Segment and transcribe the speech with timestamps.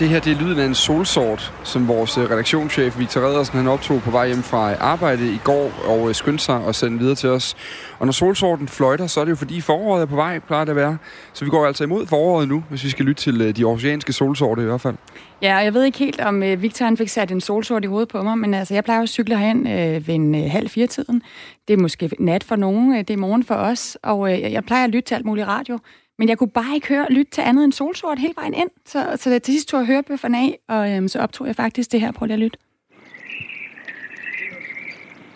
[0.00, 3.66] Det her det er lyden af en solsort, som vores øh, redaktionschef Victor Redersen han
[3.66, 6.98] optog på vej hjem fra øh, arbejde i går og øh, skyndte sig og sendte
[6.98, 7.56] videre til os.
[7.98, 10.70] Og når solsorten fløjter, så er det jo fordi foråret er på vej, plejer det
[10.70, 10.98] at være.
[11.32, 14.62] Så vi går altså imod foråret nu, hvis vi skal lytte til de oceanske solsorte
[14.62, 14.96] i hvert fald.
[15.42, 18.22] Ja, jeg ved ikke helt, om Victor han fik sat en solsort i hovedet på
[18.22, 21.22] mig, men altså, jeg plejer at cykle herhen øh, ved en øh, halv fire tiden.
[21.68, 24.84] Det er måske nat for nogen, det er morgen for os, og øh, jeg plejer
[24.84, 25.78] at lytte til alt muligt radio.
[26.20, 28.70] Men jeg kunne bare ikke høre lytte til andet end solsort hele vejen ind.
[28.86, 32.00] Så, så til sidst tog jeg hørebøfferne af, og øhm, så optog jeg faktisk det
[32.00, 32.12] her.
[32.12, 32.58] Prøv lige at lytte.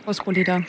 [0.05, 0.63] Prøv at skrue lidt op.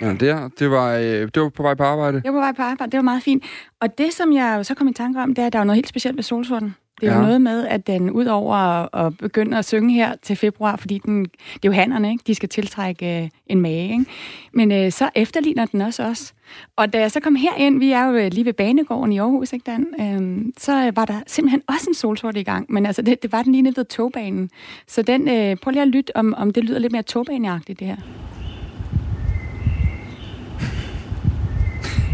[0.00, 2.16] Ja, det, det, var, øh, det var på vej på arbejde.
[2.16, 2.92] Det var på vej på arbejde.
[2.92, 3.44] Det var meget fint.
[3.80, 5.76] Og det, som jeg så kom i tanke om, det er, at der er noget
[5.76, 6.74] helt specielt ved solsorten.
[7.00, 7.18] Det er ja.
[7.18, 8.54] jo noget med, at den ud over
[8.96, 12.24] at begynde at synge her til februar, fordi den, det er jo hannerne, ikke?
[12.26, 13.82] de skal tiltrække øh, en mage.
[13.82, 14.04] Ikke?
[14.52, 16.34] Men øh, så efterligner den også os.
[16.76, 19.52] Og da jeg så kom herind, vi er jo øh, lige ved Banegården i Aarhus,
[19.52, 19.86] ikke Dan?
[20.00, 22.72] Øhm, så var der simpelthen også en solsort i gang.
[22.72, 24.50] Men altså, det, det var den lige nede ved togbanen.
[24.86, 27.86] Så den, øh, prøv lige at lytte, om, om det lyder lidt mere togbaneagtigt, det
[27.86, 27.96] her.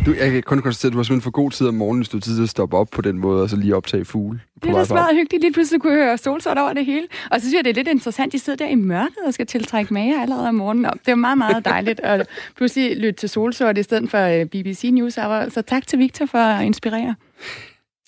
[0.07, 2.09] Du, jeg kan kun konstatere, at du var simpelthen for god tid om morgenen, hvis
[2.09, 4.41] du tid til at stoppe op på den måde, og så lige optage fugle.
[4.63, 5.43] Det er da meget hyggeligt.
[5.43, 7.07] Lige pludselig kunne jeg høre solsort over det hele.
[7.31, 9.47] Og så synes jeg, det er lidt interessant, de sidder der i mørket og skal
[9.47, 10.85] tiltrække mager allerede om morgenen.
[10.85, 14.91] Det er meget, meget dejligt at pludselig lytte til solsort i stedet for øh, BBC
[14.93, 15.49] News Hour.
[15.49, 17.15] Så tak til Victor for at inspirere.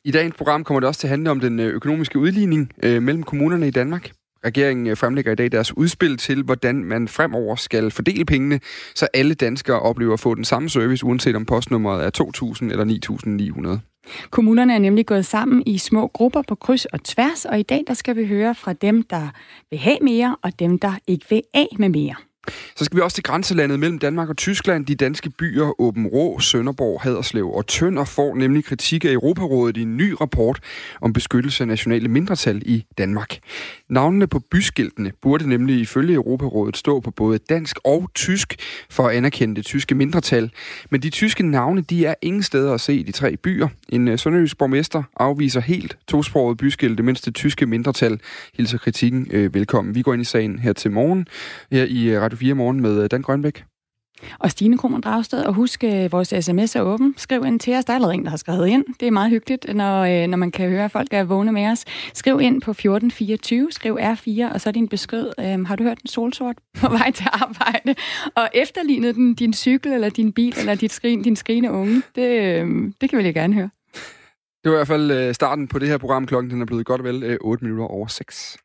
[0.05, 3.03] I dagens program kommer det også til at handle om den øh, økonomiske udligning øh,
[3.03, 4.11] mellem kommunerne i Danmark.
[4.45, 8.61] Regeringen øh, fremlægger i dag deres udspil til, hvordan man fremover skal fordele pengene,
[8.95, 13.79] så alle danskere oplever at få den samme service, uanset om postnummeret er 2.000 eller
[13.81, 13.95] 9.900.
[14.31, 17.85] Kommunerne er nemlig gået sammen i små grupper på kryds og tværs, og i dag
[17.87, 19.29] der skal vi høre fra dem, der
[19.71, 22.15] vil have mere, og dem, der ikke vil af med mere.
[22.77, 24.87] Så skal vi også til grænselandet mellem Danmark og Tyskland.
[24.87, 29.83] De danske byer Åben Rå, Sønderborg, Haderslev og Tønder får nemlig kritik af Europarådet i
[29.83, 30.61] en ny rapport
[31.01, 33.39] om beskyttelse af nationale mindretal i Danmark.
[33.89, 38.57] Navnene på byskiltene burde nemlig ifølge Europarådet stå på både dansk og tysk
[38.91, 40.51] for at anerkende det tyske mindretal.
[40.91, 43.69] Men de tyske navne de er ingen steder at se i de tre byer.
[43.89, 48.21] En øh, sønderjysk borgmester afviser helt tosproget byskilte, mens det tyske mindretal
[48.55, 49.95] hilser kritikken øh, velkommen.
[49.95, 51.27] Vi går ind i sagen her til morgen
[51.71, 53.65] her i øh, Radio Radio 4 morgen med øh, Dan Grønbæk.
[54.39, 57.15] Og Stine Krummer Dragsted, og husk, øh, vores sms er åben.
[57.17, 57.85] Skriv ind til os.
[57.85, 58.85] Der er allerede en, der har skrevet ind.
[59.01, 61.67] Det er meget hyggeligt, når, øh, når man kan høre, at folk er vågne med
[61.67, 61.85] os.
[62.15, 65.31] Skriv ind på 1424, skriv R4, og så din besked.
[65.41, 67.95] Øhm, har du hørt en solsort på vej til arbejde?
[68.35, 72.03] Og efterlignet den din cykel, eller din bil, eller dit skrin, din skrigende unge.
[72.15, 73.71] Det, øhm, det kan vi lige gerne høre.
[74.65, 76.27] Det var i hvert fald starten på det her program.
[76.27, 78.57] Klokken den er blevet godt vel 8 minutter over 6.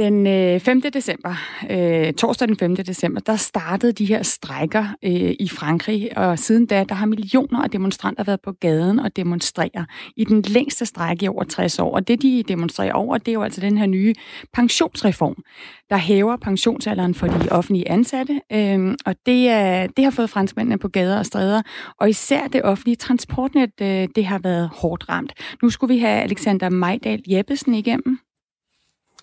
[0.00, 0.80] Den øh, 5.
[0.80, 1.34] december,
[1.70, 2.76] øh, torsdag den 5.
[2.76, 7.62] december, der startede de her strækker øh, i Frankrig, og siden da, der har millioner
[7.62, 9.84] af demonstranter været på gaden og demonstrerer
[10.16, 11.94] i den længste strække i over 60 år.
[11.94, 14.14] Og det, de demonstrerer over, det er jo altså den her nye
[14.52, 15.42] pensionsreform,
[15.90, 20.78] der hæver pensionsalderen for de offentlige ansatte, øh, og det, er, det har fået franskmændene
[20.78, 21.62] på gader og stræder,
[21.98, 25.32] og især det offentlige transportnet, øh, det har været hårdt ramt.
[25.62, 28.18] Nu skulle vi have Alexander Majdal Jeppesen igennem.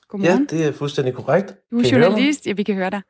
[0.09, 0.47] Godmorgen.
[0.51, 1.55] Ja, det er fuldstændig korrekt.
[1.71, 2.47] Du er kan journalist.
[2.47, 3.01] Ja, vi kan høre dig.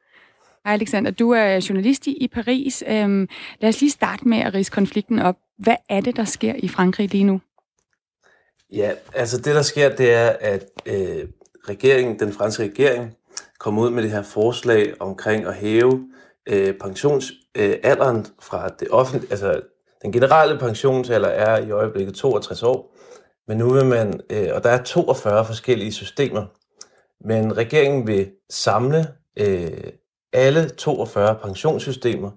[0.65, 2.83] Hej Alexander, du er journalist i Paris.
[2.87, 3.27] Øhm,
[3.61, 5.35] lad os lige starte med at rise konflikten op.
[5.57, 7.41] Hvad er det, der sker i Frankrig lige nu?
[8.73, 11.27] Ja, altså det, der sker, det er, at øh,
[11.69, 13.13] regeringen, den franske regering
[13.59, 16.07] kommer ud med det her forslag omkring at hæve
[16.49, 19.61] øh, pensionsalderen øh, fra det offentlige, altså
[20.01, 22.95] den generelle pensionsalder er i øjeblikket 62 år,
[23.47, 26.45] men nu vil man, øh, og der er 42 forskellige systemer,
[27.25, 29.07] men regeringen vil samle
[29.39, 29.91] øh,
[30.33, 32.31] alle 42 pensionssystemer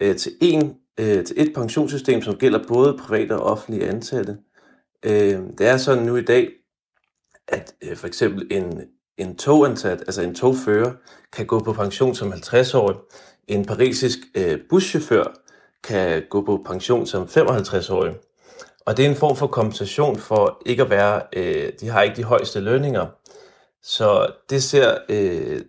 [0.00, 4.36] øh, til, en, øh, til et pensionssystem, som gælder både private og offentlige ansatte.
[5.02, 6.48] Øh, det er sådan nu i dag,
[7.48, 8.82] at øh, for eksempel en,
[9.18, 10.92] en togansat, altså en togfører,
[11.32, 12.96] kan gå på pension som 50-årig.
[13.48, 15.24] En parisisk øh, buschauffør
[15.84, 18.14] kan gå på pension som 55-årig.
[18.86, 22.16] Og det er en form for kompensation for ikke at være, øh, de har ikke
[22.16, 23.06] de højeste lønninger,
[23.88, 25.60] så det ser øh,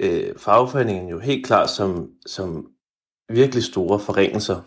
[0.00, 2.66] øh, fagforeningen jo helt klart som, som
[3.28, 4.60] virkelig store forringelser.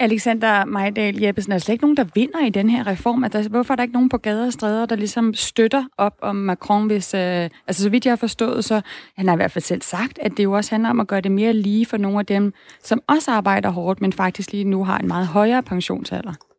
[0.00, 3.24] Alexander Majdal Jeppesen, er der slet ikke nogen, der vinder i den her reform?
[3.24, 6.36] Altså, hvorfor er der ikke nogen på gader og stræder, der ligesom støtter op om
[6.36, 7.14] Macron, hvis...
[7.14, 8.80] Øh, altså, så vidt jeg har forstået, så
[9.16, 11.20] han har i hvert fald selv sagt, at det jo også handler om at gøre
[11.20, 14.84] det mere lige for nogle af dem, som også arbejder hårdt, men faktisk lige nu
[14.84, 16.51] har en meget højere pensionsalder.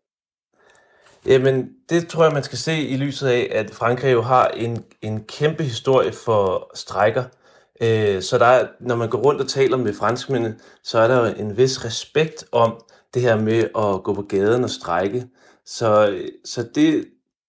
[1.25, 4.83] Jamen, det tror jeg, man skal se i lyset af, at Frankrig jo har en,
[5.01, 7.23] en kæmpe historie for strækker.
[7.81, 11.19] Øh, så der er, når man går rundt og taler med franskmændene, så er der
[11.19, 12.83] jo en vis respekt om
[13.13, 15.27] det her med at gå på gaden og strække.
[15.65, 17.05] Så, så det,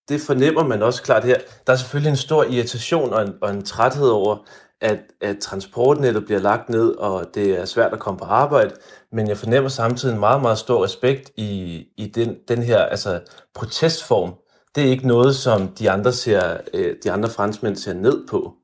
[0.09, 1.39] det fornemmer man også klart her.
[1.67, 4.37] Der er selvfølgelig en stor irritation og en, og en træthed over,
[4.85, 8.75] at, at transportnettet bliver lagt ned, og det er svært at komme på arbejde,
[9.13, 13.21] men jeg fornemmer samtidig en meget, meget stor respekt i, i den, den her altså,
[13.55, 14.35] protestform.
[14.75, 18.55] Det er ikke noget, som de andre, ser, øh, de andre franskmænd ser ned på.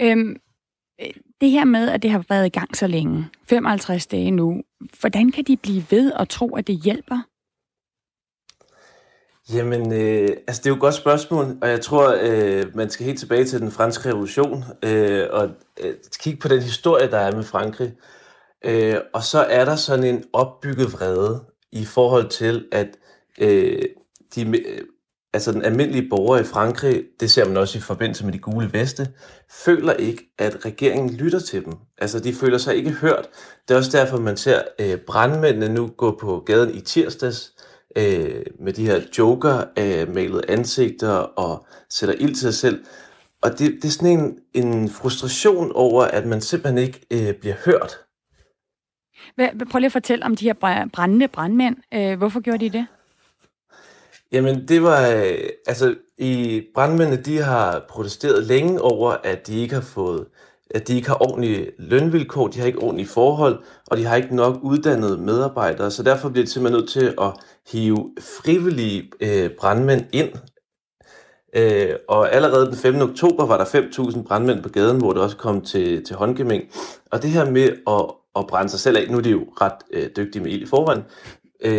[0.00, 0.36] Øhm,
[1.40, 4.62] det her med, at det har været i gang så længe, 55 dage nu,
[5.00, 7.18] hvordan kan de blive ved at tro, at det hjælper?
[9.52, 13.06] Jamen, øh, altså det er jo et godt spørgsmål, og jeg tror, øh, man skal
[13.06, 15.48] helt tilbage til den franske revolution øh, og
[15.80, 17.92] øh, kigge på den historie, der er med Frankrig.
[18.64, 22.88] Øh, og så er der sådan en opbygget vrede i forhold til, at
[23.40, 23.82] øh,
[24.34, 24.80] de, øh,
[25.32, 28.72] altså den almindelige borger i Frankrig, det ser man også i forbindelse med de gule
[28.72, 29.08] veste,
[29.50, 31.72] føler ikke, at regeringen lytter til dem.
[31.98, 33.28] Altså de føler sig ikke hørt.
[33.68, 37.52] Det er også derfor, man ser øh, brandmændene nu gå på gaden i tirsdags,
[37.96, 42.84] øh, med de her joker af malede ansigter og sætter ild til sig selv.
[43.42, 47.54] Og det, det er sådan en, en frustration over, at man simpelthen ikke øh, bliver
[47.64, 47.98] hørt.
[49.70, 51.76] Prøv lige at fortælle om de her brændende brandmænd.
[51.94, 52.86] Øh, hvorfor gjorde de det?
[54.32, 55.10] Jamen, det var...
[55.10, 60.26] Øh, altså, i brandmændene, de har protesteret længe over, at de ikke har fået
[60.70, 64.36] at de ikke har ordentlige lønvilkår, de har ikke ordentlige forhold, og de har ikke
[64.36, 67.32] nok uddannede medarbejdere, så derfor bliver de simpelthen nødt til at
[67.72, 70.32] hive frivillige øh, brandmænd ind.
[71.56, 73.00] Øh, og allerede den 5.
[73.00, 76.64] oktober var der 5.000 brandmænd på gaden, hvor det også kom til, til håndgemæng.
[77.10, 78.04] Og det her med at,
[78.36, 80.66] at brænde sig selv af, nu er de jo ret øh, dygtige med ild i
[80.66, 81.02] forvejen.
[81.60, 81.72] Øh,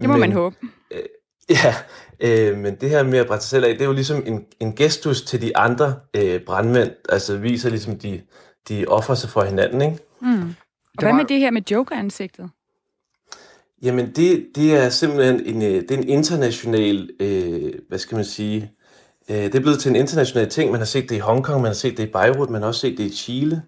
[0.00, 0.56] det må men, man håbe.
[0.90, 1.02] Øh,
[1.50, 1.74] ja,
[2.20, 4.44] øh, men det her med at brænde sig selv af, det er jo ligesom en,
[4.60, 6.90] en gestus til de andre øh, brandmænd.
[7.08, 8.22] Altså viser ligesom, de,
[8.68, 9.98] de offrer sig for hinanden, ikke?
[10.20, 10.54] Mm.
[10.98, 12.50] Og hvad med det her med joker-ansigtet?
[13.84, 18.24] Jamen, det, det er simpelthen en, øh, det er en international, øh, hvad skal man
[18.24, 18.72] sige,
[19.30, 20.70] øh, det er blevet til en international ting.
[20.70, 22.80] Man har set det i Hongkong, man har set det i Beirut, man har også
[22.80, 23.62] set det i Chile.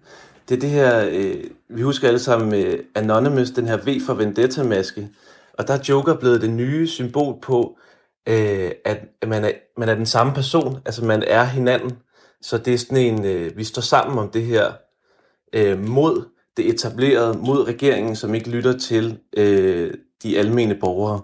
[0.49, 4.13] Det er det her, øh, vi husker alle sammen med Anonymous, den her V for
[4.13, 5.09] Vendetta-maske.
[5.53, 7.77] Og der er Joker blevet det nye symbol på,
[8.29, 11.91] øh, at man er, man er den samme person, altså man er hinanden.
[12.41, 14.71] Så det er sådan en, øh, vi står sammen om det her
[15.53, 16.25] øh, mod
[16.57, 19.93] det etablerede, mod regeringen, som ikke lytter til øh,
[20.23, 21.21] de almene borgere.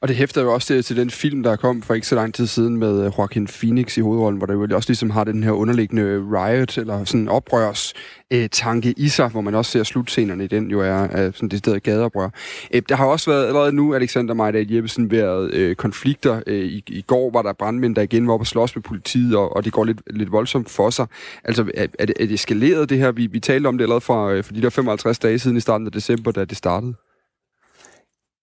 [0.00, 2.34] Og det hæfter jo også til, til den film, der kom for ikke så lang
[2.34, 5.42] tid siden med øh, Joaquin Phoenix i hovedrollen, hvor der jo også ligesom har den
[5.42, 7.94] her underliggende riot, eller sådan oprørs
[8.32, 11.48] øh, tanke i sig, hvor man også ser slutscenerne i den jo er øh, sådan
[11.48, 12.28] det sted gadeoprør.
[12.74, 16.42] Øh, der har også været allerede nu, Alexander Majdal Jeppesen, været øh, konflikter.
[16.46, 19.36] Øh, i, I går var der brandmænd, der igen var oppe og slås med politiet,
[19.36, 21.06] og, og det går lidt, lidt voldsomt for sig.
[21.44, 23.12] Altså, er, er, det, er det eskaleret det her?
[23.12, 25.60] Vi, vi talte om det allerede for, øh, for de der 55 dage siden i
[25.60, 26.94] starten af december, da det startede.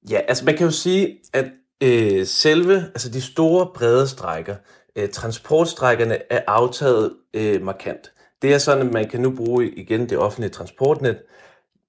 [0.09, 1.45] Ja, altså man kan jo sige, at
[1.83, 4.55] øh, selve, altså de store brede strækker,
[4.95, 8.11] øh, transportstrækkerne er aftaget øh, markant.
[8.41, 11.17] Det er sådan, at man kan nu bruge igen det offentlige transportnet.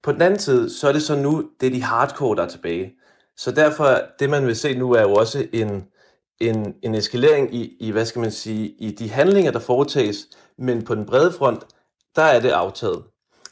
[0.03, 2.49] På den anden side, så er det så nu, det er de hardcore, der er
[2.49, 2.93] tilbage.
[3.37, 5.85] Så derfor, det man vil se nu, er jo også en,
[6.39, 10.17] en, en eskalering i, i, hvad skal man sige, i de handlinger, der foretages,
[10.57, 11.63] men på den brede front,
[12.15, 13.03] der er det aftaget.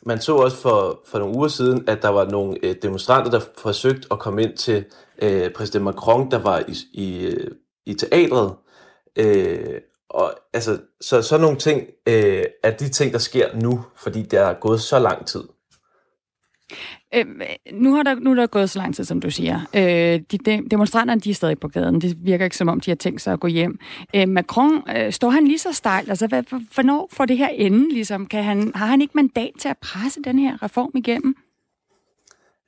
[0.06, 3.42] Man så også for, for nogle uger siden, at der var nogle øh, demonstranter, der
[3.58, 4.86] forsøgte at komme ind til
[5.22, 7.52] øh, præsident Macron, der var i, i, øh,
[7.86, 8.56] i teatret.
[9.16, 14.24] Øh, og altså, så sådan nogle ting øh, er de ting, der sker nu, fordi
[14.24, 15.44] der er gået så lang tid.
[17.16, 17.26] Øh,
[17.74, 19.60] nu, har der, nu er der gået så lang tid, som du siger.
[19.76, 22.02] Øh, de, de, demonstranterne de er stadig på gaden.
[22.02, 23.80] Det virker ikke, som om de har tænkt sig at gå hjem.
[24.16, 26.10] Øh, Macron, øh, står han lige så stejlt?
[26.10, 26.44] Altså, hvad,
[26.74, 27.94] hvornår får det her ende?
[27.94, 28.26] Ligesom?
[28.26, 31.36] Kan han, har han ikke mandat til at presse den her reform igennem?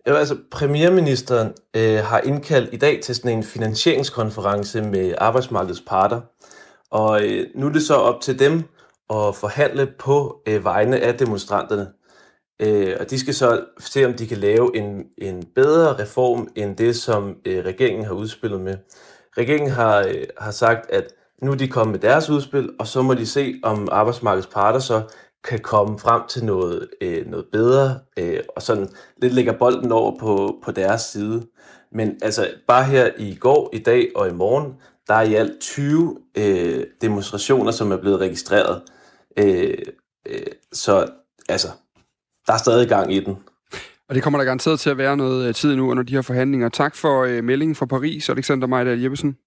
[0.07, 6.21] Jo, altså, premierministeren øh, har indkaldt i dag til sådan en finansieringskonference med arbejdsmarkedets parter.
[6.91, 8.63] Og øh, nu er det så op til dem
[9.09, 11.87] at forhandle på øh, vegne af demonstranterne.
[12.59, 16.75] Øh, og de skal så se, om de kan lave en, en bedre reform end
[16.75, 18.77] det, som øh, regeringen har udspillet med.
[19.37, 23.01] Regeringen har, øh, har sagt, at nu er de kommet med deres udspil, og så
[23.01, 25.01] må de se, om arbejdsmarkedets parter så
[25.43, 28.89] kan komme frem til noget, øh, noget bedre, øh, og sådan
[29.21, 31.47] lidt lægger bolden over på, på deres side.
[31.91, 34.73] Men altså, bare her i går, i dag og i morgen,
[35.07, 38.81] der er i alt 20 øh, demonstrationer, som er blevet registreret.
[39.37, 39.77] Øh,
[40.25, 41.07] øh, så
[41.49, 41.67] altså,
[42.47, 43.37] der er stadig gang i den.
[44.09, 46.21] Og det kommer der garanteret til at være noget øh, tid nu under de her
[46.21, 46.69] forhandlinger.
[46.69, 49.37] Tak for øh, meldingen fra Paris, Alexander Majdal Jeppesen.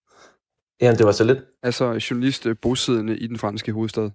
[0.80, 1.38] Ja, det var så lidt.
[1.62, 4.10] Altså journalist øh, bosiddende i den franske hovedstad.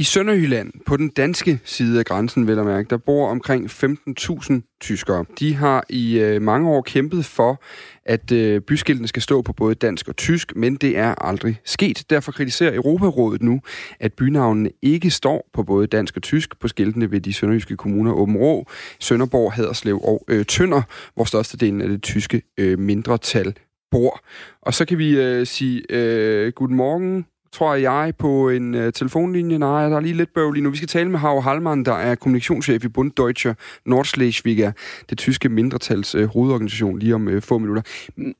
[0.00, 4.78] I Sønderjylland, på den danske side af grænsen, vil jeg mærke, der bor omkring 15.000
[4.80, 5.24] tyskere.
[5.38, 7.62] De har i øh, mange år kæmpet for,
[8.04, 12.04] at øh, byskiltene skal stå på både dansk og tysk, men det er aldrig sket.
[12.10, 13.60] Derfor kritiserer Europarådet nu,
[14.00, 18.12] at bynavnene ikke står på både dansk og tysk på skiltene ved de sønderjyske kommuner
[18.12, 18.66] Åben Rå,
[19.00, 20.82] Sønderborg, Haderslev og øh, Tønder,
[21.14, 23.54] hvor størstedelen af det tyske øh, mindretal
[23.90, 24.20] bor.
[24.62, 29.58] Og så kan vi øh, sige øh, godmorgen tror jeg, på en øh, telefonlinje.
[29.58, 30.70] Nej, der er lige lidt bøvl lige nu.
[30.70, 33.54] Vi skal tale med Hau Halmann, der er kommunikationschef i Bund Deutscher
[33.86, 34.72] Nordschleswiger,
[35.10, 37.82] det tyske mindretals øh, hovedorganisation, lige om øh, få minutter.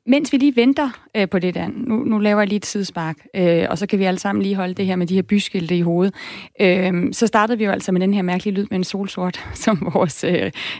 [0.05, 3.15] Mens vi lige venter øh, på det der, nu, nu laver jeg lige et sidespark,
[3.35, 5.77] øh, og så kan vi alle sammen lige holde det her med de her byskilte
[5.77, 6.13] i hovedet.
[6.61, 9.91] Øh, så startede vi jo altså med den her mærkelige lyd med en solsort, som
[9.93, 10.31] vores uh,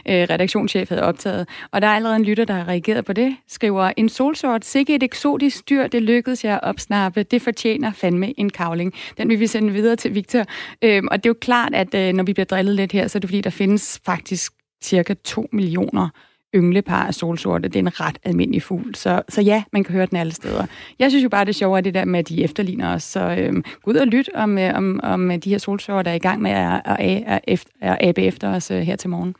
[0.06, 1.48] redaktionschef havde optaget.
[1.72, 4.94] Og der er allerede en lytter, der har reageret på det, skriver, en solsort, sikke
[4.94, 8.94] et eksotisk dyr, det lykkedes jeg at opsnappe, det fortjener fandme med en kavling.
[9.18, 10.44] Den vil vi sende videre til Victor.
[10.84, 13.18] Øhm, og det er jo klart, at øh, når vi bliver drillet lidt her, så
[13.18, 14.52] er det fordi, der findes faktisk
[14.82, 16.08] cirka 2 millioner
[16.54, 17.68] ynglepar af solsorte.
[17.68, 18.94] Det er en ret almindelig fugl.
[18.94, 20.66] Så, så ja, man kan høre den alle steder.
[20.98, 23.02] Jeg synes jo bare, det er sjovere, det der med, at de efterligner os.
[23.02, 26.14] Så øhm, gå ud og lyt om, øh, om, om de her solsorte, der er
[26.14, 29.34] i gang med at, at, at, at, at abe efter os øh, her til morgen.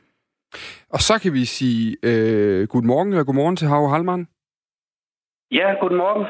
[0.91, 4.27] Og så kan vi sige øh, god morgen eller god morgen til Hau Halman.
[5.51, 6.27] Ja, guten morgen.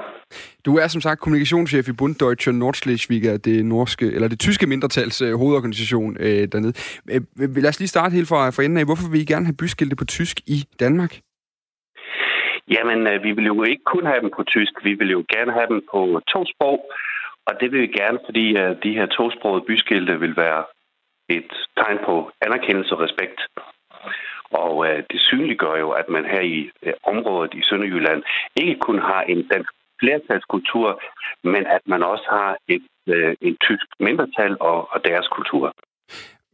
[0.67, 5.23] Du er som sagt kommunikationschef i Bund Deutsche Nordschleswiger, det norske, eller det tyske mindretals
[5.23, 6.75] øh, hovedorganisation øh, dernede.
[7.11, 8.85] Øh, øh, lad os lige starte helt fra, fra enden af.
[8.85, 11.13] Hvorfor vil I gerne have byskilte på tysk i Danmark?
[12.75, 14.73] Jamen, øh, vi vil jo ikke kun have dem på tysk.
[14.85, 16.79] Vi vil jo gerne have dem på to sprog.
[17.47, 20.65] Og det vil vi gerne, fordi øh, de her tosprogede byskilte vil være
[21.29, 23.41] et tegn på anerkendelse og respekt.
[24.51, 28.23] Og øh, det synliggør jo, at man her i øh, området i Sønderjylland
[28.57, 30.89] ikke kun har en dansk flertalskultur,
[31.53, 35.65] men at man også har et, øh, en tysk mindretal og, og deres kultur.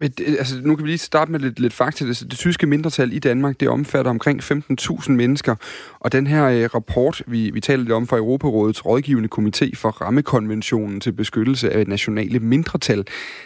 [0.00, 2.06] Men, altså, nu kan vi lige starte med lidt, lidt fakta.
[2.06, 5.54] Det, det tyske mindretal i Danmark, det omfatter omkring 15.000 mennesker.
[6.00, 9.90] Og den her øh, rapport, vi, vi taler lidt om fra Europarådets rådgivende komité for
[9.90, 12.98] rammekonventionen til beskyttelse af nationale mindretal,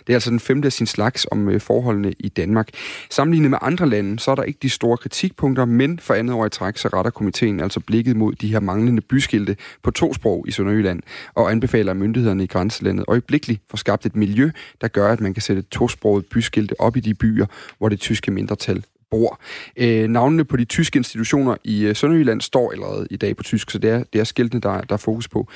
[0.07, 2.69] det er altså den femte af sin slags om øh, forholdene i Danmark.
[3.11, 6.47] Sammenlignet med andre lande, så er der ikke de store kritikpunkter, men for andet år
[6.47, 10.45] i træk, så retter komiteen altså blikket mod de her manglende byskilte på to sprog
[10.49, 11.03] i Sønderjylland,
[11.35, 15.43] og anbefaler myndighederne i grænselandet øjeblikkeligt for skabt et miljø, der gør, at man kan
[15.43, 17.47] sætte tosproget by byskilte op i de byer,
[17.79, 19.41] hvor det tyske mindretal bor.
[19.77, 23.71] Øh, navnene på de tyske institutioner i øh, Sønderjylland står allerede i dag på tysk,
[23.71, 25.49] så det er, det er skiltene, der, der er fokus på.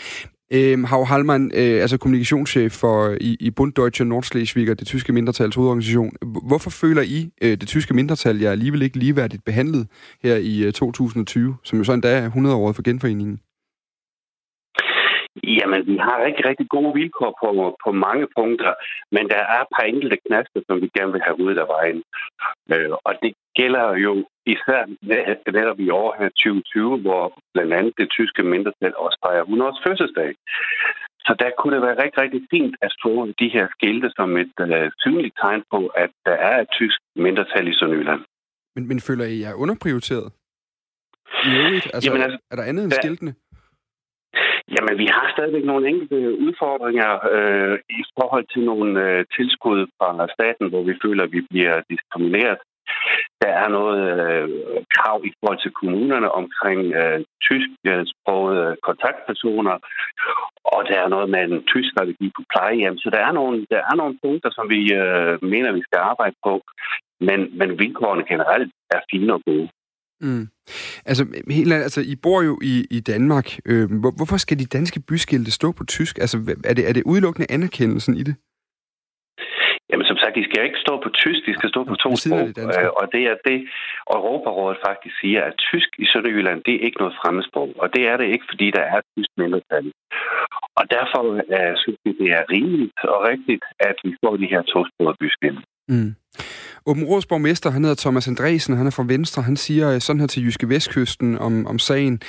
[0.53, 5.55] Øh, Hau Hallmann, øh, altså kommunikationschef for, i, i Bund Deutsche Nordschleswiger, det tyske mindretals
[5.55, 6.13] hovedorganisation.
[6.47, 9.87] Hvorfor føler I, øh, det tyske mindretal, jer alligevel ikke ligeværdigt behandlet
[10.23, 13.41] her i øh, 2020, som jo så endda er 100 år for genforeningen?
[15.45, 18.73] Jamen, vi har rigtig, rigtig gode vilkår på, på mange punkter,
[19.13, 22.03] men der er et par enkelte knaster, som vi gerne vil have ud af vejen.
[22.73, 24.13] Øh, og det gælder jo
[24.47, 24.81] især
[25.59, 27.23] netop i år her 2020, hvor
[27.55, 30.31] blandt andet det tyske mindretal også fejrer 100 års fødselsdag.
[31.27, 34.57] Så der kunne det være rigtig, rigtig fint at få de her skilte som et
[34.61, 38.23] uh, synligt tegn på, at der er et tysk mindretal i Sønderjylland.
[38.77, 40.29] Men, men føler I jer underprioriteret?
[41.49, 41.87] I øvrigt?
[41.95, 43.35] Altså, Jamen, altså, er der andet end der, skiltene?
[44.75, 50.29] Jamen, vi har stadigvæk nogle enkelte udfordringer øh, i forhold til nogle øh, tilskud fra
[50.37, 52.59] staten, hvor vi føler, at vi bliver diskrimineret.
[53.43, 54.49] Der er noget øh,
[54.95, 59.77] krav i forhold til kommunerne omkring øh, tysksprogede øh, kontaktpersoner,
[60.75, 62.99] og der er noget med en tysk strategi på plejehjem.
[62.99, 66.37] Så der er nogle, der er nogle punkter, som vi øh, mener, vi skal arbejde
[66.47, 66.55] på,
[67.21, 69.69] men, men vilkårene generelt er fine og gode.
[70.21, 70.49] Mm.
[71.07, 73.47] Altså, helt, altså, I bor jo i, i Danmark.
[73.67, 76.19] Øh, hvor, hvorfor skal de danske byskilte stå på tysk?
[76.19, 78.35] Altså, er det, er det udelukkende anerkendelsen i det?
[79.91, 82.47] Jamen, som sagt, de skal ikke stå på tysk, de skal stå på to sprog.
[82.57, 83.59] Det øh, og det er det,
[84.17, 87.71] Europarådet faktisk siger, at tysk i Sønderjylland, det er ikke noget fremmedsprog.
[87.83, 89.87] Og det er det ikke, fordi der er tysk mindretal.
[90.79, 91.21] Og derfor
[91.57, 95.63] uh, synes vi, det er rimeligt og rigtigt, at vi får de her tosprogede byskilte.
[95.89, 96.11] Mm.
[96.89, 100.27] Åben borgmester, han hedder Thomas Andresen, han er fra Venstre, han siger øh, sådan her
[100.27, 102.21] til Jyske Vestkysten om, om sagen,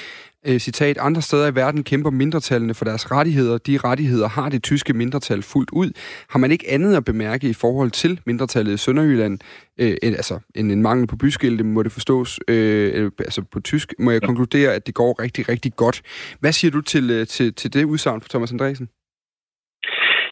[0.46, 3.58] øh, citat, andre steder i verden kæmper mindretallene for deres rettigheder.
[3.58, 5.92] De rettigheder har det tyske mindretal fuldt ud.
[6.30, 9.40] Har man ikke andet at bemærke i forhold til mindretallet i Sønderjylland,
[9.78, 13.94] øh, end, altså end en mangel på byskilte, må det forstås, øh, altså på tysk,
[14.00, 16.02] må jeg konkludere, at det går rigtig, rigtig godt.
[16.40, 18.90] Hvad siger du til, øh, til, til det udsagn fra Thomas Andresen?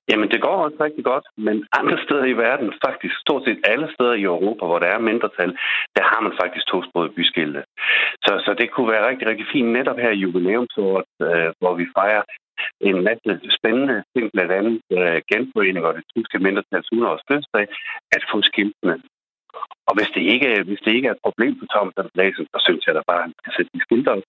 [0.09, 3.87] Jamen, det går også rigtig godt, men andre steder i verden, faktisk stort set alle
[3.95, 5.51] steder i Europa, hvor der er mindretal,
[5.95, 7.63] der har man faktisk tosproget byskilte.
[8.25, 11.85] Så, så det kunne være rigtig, rigtig fint netop her i jubilæumsåret, øh, hvor vi
[11.97, 12.23] fejrer
[12.89, 17.65] en masse spændende ting, blandt andet øh, genforening og det tyske mindretals 100 års fødselsdag,
[18.15, 18.95] at få skiltene.
[19.87, 22.83] Og hvis det ikke, hvis det ikke er et problem for Thomas Andresen, så synes
[22.87, 24.23] jeg da bare, at han skal sætte de skilte op.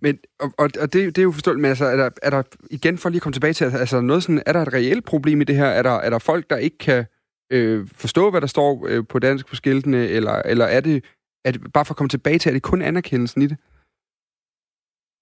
[0.00, 2.42] Men, og, og, og det, det er jo forståeligt, men altså, er der, er der,
[2.70, 5.40] igen for lige at komme tilbage til, altså noget sådan, er der et reelt problem
[5.40, 5.66] i det her?
[5.66, 7.04] Er der, er der folk, der ikke kan
[7.52, 11.04] øh, forstå, hvad der står øh, på dansk på skiltene, eller, eller er det,
[11.44, 13.56] er det, bare for at komme tilbage til, er det kun anerkendelsen i det?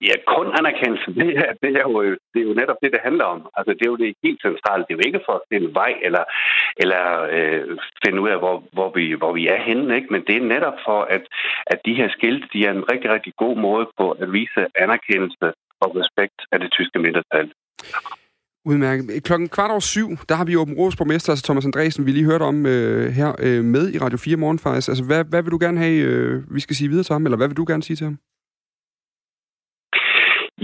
[0.08, 2.02] Ja, kun anerkendelsen, det er, det, er jo,
[2.32, 3.40] det er jo netop det, det handler om.
[3.56, 4.84] Altså, det er jo det helt centrale.
[4.84, 6.24] Det er jo ikke for at finde vej eller,
[6.82, 7.04] eller
[7.36, 10.12] øh, finde ud af, hvor, hvor, vi, hvor vi er henne, ikke?
[10.12, 11.24] men det er netop for, at,
[11.72, 15.46] at de her skilte, de er en rigtig, rigtig god måde på at vise anerkendelse
[15.82, 17.46] og respekt af det tyske mindretal.
[18.70, 19.24] Udmærket.
[19.24, 22.30] Klokken kvart over syv, der har vi Åben Rås borgmester, altså Thomas Andresen, vi lige
[22.30, 24.88] hørte om øh, her øh, med i Radio 4 morgen faktisk.
[24.88, 27.36] Altså, hvad, hvad vil du gerne have, øh, vi skal sige videre til ham, eller
[27.38, 28.18] hvad vil du gerne sige til ham?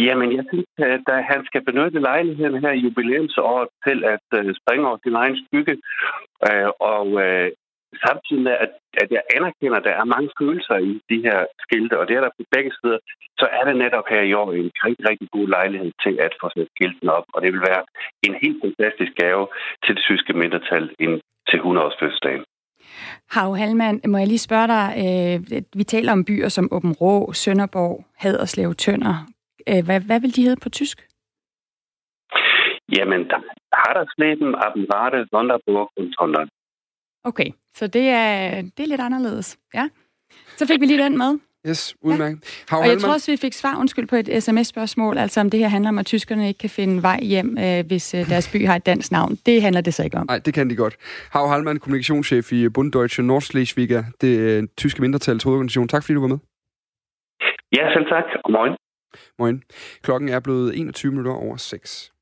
[0.07, 4.87] Jamen, jeg synes, at han skal benytte lejligheden her i jubilæumsåret til at uh, springe
[4.89, 5.75] over sin egen skygge.
[6.49, 7.47] Uh, og uh,
[8.07, 8.73] samtidig med, at,
[9.03, 12.23] at jeg anerkender, at der er mange følelser i de her skilte, og det er
[12.25, 12.99] der på begge sider,
[13.41, 16.47] så er det netop her i år en rigtig, rigtig god lejlighed til at få
[16.55, 17.27] sat skilten op.
[17.35, 17.83] Og det vil være
[18.27, 19.45] en helt fantastisk gave
[19.85, 21.17] til det tyske mindretal ind
[21.49, 22.45] til 100-års fødselsdagen.
[23.35, 25.37] Hav Halman, må jeg lige spørge dig, øh,
[25.79, 29.17] vi taler om byer som Åben Rå, Sønderborg, Haderslev, Tønder,
[29.71, 30.99] Øh, hvad, hvad vil de hedde på tysk?
[32.97, 33.23] Jamen,
[33.81, 36.49] Hadersleben, Abenrade, Sonderburg og Sondern.
[37.25, 39.59] Okay, så det er, det er lidt anderledes.
[39.75, 39.89] Ja.
[40.57, 41.39] Så fik vi lige den med.
[41.69, 42.65] Yes, udmærket.
[42.73, 42.77] Ja.
[42.77, 45.69] Og jeg tror også, vi fik svar, undskyld, på et sms-spørgsmål, altså om det her
[45.69, 48.77] handler om, at tyskerne ikke kan finde vej hjem, øh, hvis øh, deres by har
[48.77, 49.39] et dansk navn.
[49.47, 50.27] Det handler det så ikke om.
[50.27, 50.97] Nej, det kan de godt.
[51.31, 55.89] Hav Halman, kommunikationschef i Bund Deutsche Nordschleswiger, det øh, tyske mindretals hovedorganisation.
[55.89, 56.39] Tak fordi du var med.
[57.77, 58.25] Ja, selv tak.
[58.45, 58.77] Godmorgen.
[59.39, 59.63] Morgen.
[60.03, 62.14] Klokken er blevet 21 minutter over 6.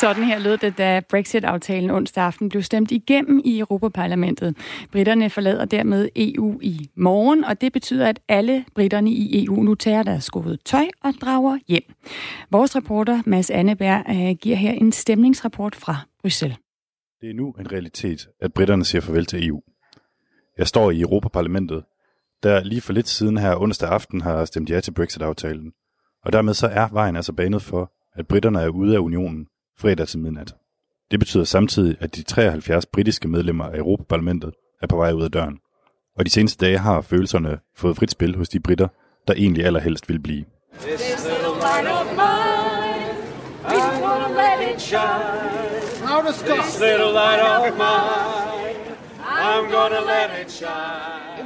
[0.00, 4.56] Sådan her lød det, da Brexit-aftalen onsdag aften blev stemt igennem i Europaparlamentet.
[4.92, 9.74] Britterne forlader dermed EU i morgen, og det betyder, at alle britterne i EU nu
[9.74, 11.82] tager deres skoede tøj og drager hjem.
[12.50, 16.58] Vores reporter Mads Anneberg øh, giver her en stemningsrapport fra Bruxelles.
[17.20, 19.60] Det er nu en realitet, at britterne siger farvel til EU.
[20.58, 21.84] Jeg står i Europaparlamentet,
[22.42, 25.72] der lige for lidt siden her onsdag aften har stemt ja til Brexit-aftalen.
[26.24, 29.46] Og dermed så er vejen altså banet for, at britterne er ude af unionen
[29.80, 30.54] fredag til midnat.
[31.10, 34.50] Det betyder samtidig, at de 73 britiske medlemmer af Europaparlamentet
[34.82, 35.58] er på vej ud af døren.
[36.18, 38.88] Og de seneste dage har følelserne fået frit spil hos de britter,
[39.28, 40.44] der egentlig allerhelst vil blive.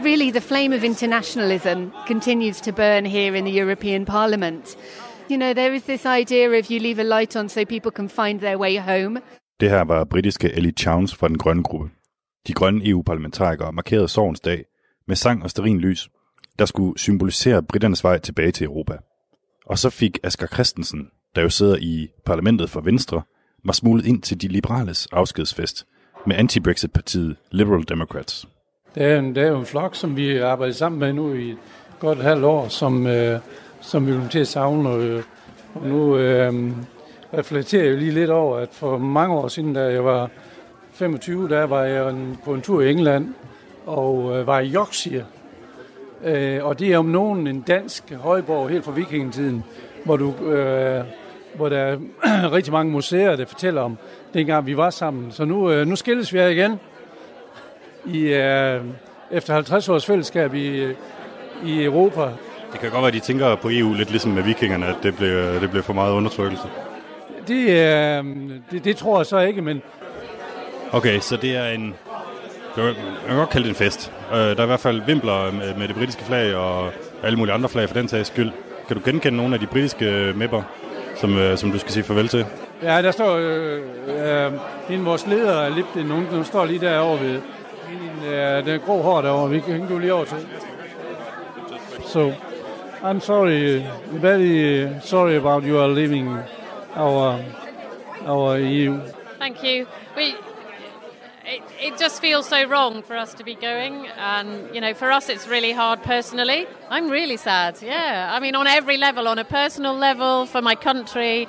[0.05, 4.77] Really, the flame of internationalism continues to burn here in the European Parliament.
[5.31, 8.09] You know, there is this idea of you leave a light on so people can
[8.09, 9.21] find their way home.
[9.61, 11.91] Det her var britiske Ellie Chowns fra den grønne gruppe.
[12.47, 14.65] De grønne EU-parlamentarikere markerede sorgens dag
[15.09, 16.09] med sang og sterin lys,
[16.59, 18.97] der skulle symbolisere britternes vej tilbage til Europa.
[19.67, 23.23] Og så fik Asger Christensen, der jo sidder i parlamentet for Venstre,
[23.65, 25.87] var smuglet ind til de liberales afskedsfest
[26.27, 28.49] med anti-Brexit-partiet Liberal Democrats.
[28.95, 31.55] Det er, en, det er jo en flok, som vi arbejder sammen med nu i
[31.99, 33.41] godt et halvt år, som, øh,
[33.83, 34.88] som vi kom til at savne.
[34.88, 35.23] Og,
[35.75, 36.73] og nu øh,
[37.35, 40.31] reflekterer jeg lige lidt over, at for mange år siden, da jeg var
[40.92, 42.14] 25, der var jeg
[42.45, 43.35] på en tur i England
[43.87, 45.25] og øh, var i Yorkshire.
[46.25, 49.64] Øh, og det er om nogen en dansk højborg helt fra vikingetiden,
[50.05, 51.05] hvor, du, øh,
[51.55, 51.99] hvor der er
[52.57, 53.99] rigtig mange museer, der fortæller om
[54.35, 55.33] dengang vi var sammen.
[55.33, 56.81] Så nu, øh, nu skilles vi her igen
[58.07, 58.81] i, øh,
[59.31, 60.95] efter 50 års fællesskab i, øh,
[61.64, 62.29] i Europa.
[62.73, 65.17] Det kan godt være, at de tænker på EU lidt ligesom med vikingerne, at det
[65.17, 66.65] bliver, det bliver for meget undertrykkelse.
[67.49, 68.25] Det, øh,
[68.71, 69.83] det, det tror jeg så ikke, men...
[70.93, 71.95] Okay, så det er en...
[72.77, 72.95] Jeg
[73.29, 74.13] kan godt kalde det en fest.
[74.33, 76.91] Øh, der er i hvert fald vimpler med, med det britiske flag og
[77.23, 78.51] alle mulige andre flag for den sags skyld.
[78.89, 80.63] Kan du genkende nogle af de britiske mapper,
[81.17, 82.47] som, øh, som du skal sige farvel til?
[82.83, 84.53] Ja, der står øh, øh,
[84.91, 87.41] en vores leder, Lipton, nogen, hun står lige derovre ved
[87.89, 89.51] hende, øh, den grå hår derovre.
[89.51, 90.37] Vi kan gå lige over til.
[92.07, 92.33] So,
[93.03, 96.29] I'm sorry, very sorry about you are leaving
[96.95, 97.45] our
[98.27, 99.01] our EU.
[99.38, 99.87] Thank you.
[100.17, 100.35] We
[101.45, 105.11] it, it just feels so wrong for us to be going and you know for
[105.11, 109.38] us it's really hard personally i'm really sad yeah i mean on every level on
[109.41, 111.49] a personal level for my country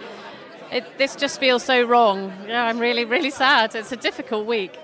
[0.73, 2.31] it, this just feels so wrong.
[2.47, 3.75] Yeah, I'm really, really sad.
[3.75, 4.79] It's a difficult week.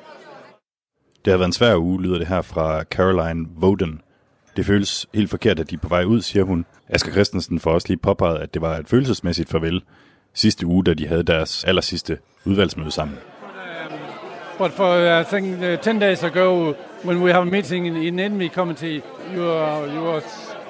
[1.26, 4.02] Det har været en svær uge, lyder det her fra Caroline Voden.
[4.60, 6.66] Det føles helt forkert, at de er på vej ud, siger hun.
[6.90, 9.82] Asger Christensen får også lige påpeget, at det var et følelsesmæssigt farvel
[10.34, 13.18] sidste uge, da de havde deres aller sidste udvalgsmøde sammen.
[14.58, 16.74] But for I think uh, ten days ago,
[17.06, 19.02] when we have a meeting in, in enemy committee,
[19.36, 20.24] you were you was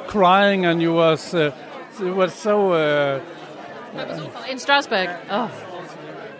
[0.08, 1.52] crying and you was uh,
[2.08, 2.74] it was so.
[2.74, 3.20] Uh,
[4.52, 5.10] In Strasbourg.
[5.32, 5.50] Oh.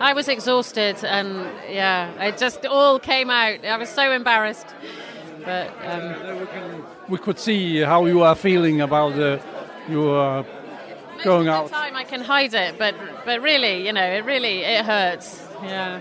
[0.00, 1.28] I was exhausted and
[1.68, 3.64] yeah, it just all came out.
[3.64, 4.74] I was so embarrassed.
[5.44, 9.38] But um, we could see how you are feeling about uh,
[9.88, 10.44] your
[11.24, 11.64] going most out.
[11.64, 12.94] of the time I can hide it, but
[13.24, 15.42] but really, you know, it really it hurts.
[15.64, 16.00] Yeah.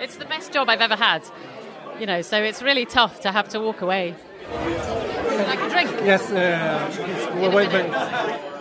[0.00, 1.22] It's the best job I've ever had.
[2.00, 4.14] You know, so it's really tough to have to walk away.
[5.48, 5.90] Like a drink.
[6.04, 7.86] Yes, uh, wait, wait, wait.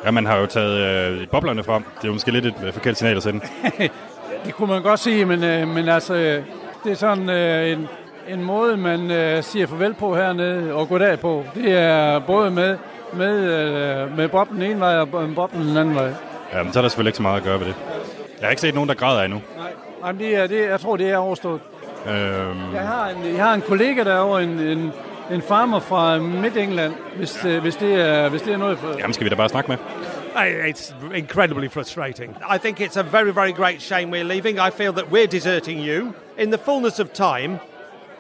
[0.06, 0.78] Ja, man har jo taget
[1.22, 1.84] øh, boblerne frem.
[1.84, 3.42] Det er jo måske lidt et øh, forkert signal at sende.
[4.46, 6.44] Det kunne man godt sige, men, øh, men altså, øh,
[6.84, 7.88] det er sådan øh, en,
[8.28, 11.44] en måde, man øh, siger farvel på hernede og goddag på.
[11.56, 12.78] Det er både med,
[13.14, 16.14] med, øh, med boblen den ene vej og boblen den anden vej.
[16.54, 17.76] Ja, men så er der selvfølgelig ikke så meget at gøre ved det.
[18.40, 19.42] Jeg har ikke set nogen, der græder endnu.
[20.06, 21.60] Jamen, det er, det, jeg tror, det er overstået.
[22.08, 22.16] Øhm,
[22.74, 24.92] Jeg har en, jeg har en kollega derovre, en, en,
[25.32, 28.88] en farmer fra Midt-England, hvis, øh, hvis, det er, hvis det er noget for...
[29.00, 29.78] jamen, skal vi da bare snakke med?
[30.70, 32.38] It's incredibly frustrating.
[32.56, 34.58] I think it's a very, very great shame we're leaving.
[34.58, 36.14] I feel that we're deserting you.
[36.38, 37.60] In the fullness of time,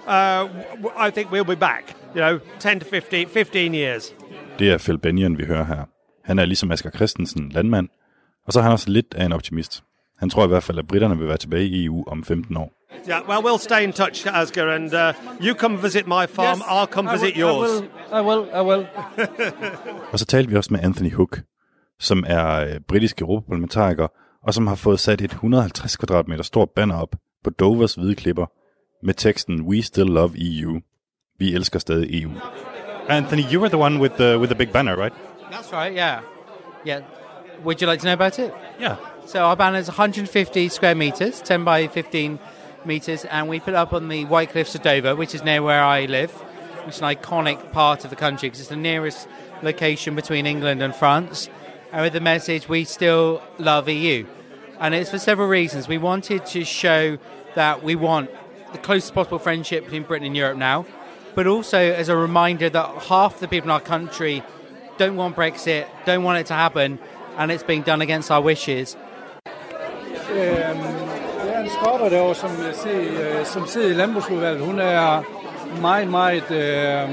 [0.07, 1.95] uh, I think we'll be back.
[2.15, 4.13] You know, 10 to 15, 15 years.
[4.59, 5.83] Det er Phil Benyon, vi hører her.
[6.23, 7.89] Han er ligesom Asger Christensen, landmand,
[8.47, 9.83] og så er han også lidt af en optimist.
[10.19, 12.71] Han tror i hvert fald, at britterne vil være tilbage i EU om 15 år.
[13.09, 15.13] Yeah, well, we'll stay in touch, Asger, and uh,
[15.45, 17.69] you come visit my farm, I'll come I visit will, yours.
[18.11, 18.87] I will, I will, I will.
[20.11, 21.41] Og så talte vi også med Anthony Hook,
[21.99, 24.07] som er øh, britisk europaparlamentariker,
[24.43, 28.45] og som har fået sat et 150 kvadratmeter stort banner op på Dovers hvide klipper
[29.05, 30.79] med teksten We still love EU.
[31.39, 32.31] Vi elsker stadig EU.
[33.09, 35.13] Anthony, you were the one with the, with the big banner, right?
[35.51, 36.19] That's right, yeah.
[36.85, 37.01] Yeah.
[37.63, 38.51] Would you like to know about it?
[38.79, 38.95] Yeah.
[39.25, 42.39] So our banner is 150 square meters, 10 by 15
[42.85, 45.61] meters, and we put it up on the White Cliffs of Dover, which is near
[45.61, 46.31] where I live,
[46.85, 49.27] which is an iconic part of the country because it's the nearest
[49.61, 51.49] location between England and France.
[51.91, 54.25] And with the message, we still love EU.
[54.79, 55.87] And it's for several reasons.
[55.87, 57.17] We wanted to show
[57.55, 58.29] that we want
[58.75, 60.85] the closest possible friendship between Britain and Europe now,
[61.35, 64.43] but also as a reminder that half the people in our country
[64.97, 66.99] don't want Brexit, don't want it to happen,
[67.37, 68.97] and it's being done against our wishes.
[70.31, 70.79] Øhm,
[71.43, 74.65] det er en skotter derovre, som, jeg ser, øh, som sidder i landbrugsudvalget.
[74.65, 75.23] Hun er
[75.81, 77.09] meget, meget, øh,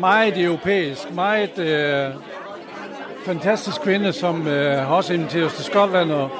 [0.00, 2.10] meget europæisk, meget øh,
[3.24, 6.30] fantastisk kvinde, som øh, har også inviteret os til Skotland og,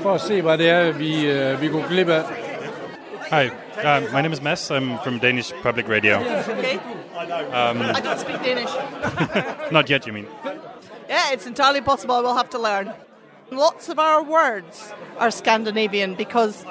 [0.00, 2.41] for at se, hvad det er, vi, øh, vi går glip af.
[3.32, 4.70] Hi, uh, my name is Mads.
[4.70, 6.18] I'm from Danish Public Radio.
[6.18, 6.76] Okay.
[6.76, 8.70] Um, I don't speak Danish.
[9.72, 10.26] not yet, you mean?
[11.08, 12.92] Yeah, it's entirely possible I will have to learn.
[13.50, 16.66] Lots of our words are Scandinavian because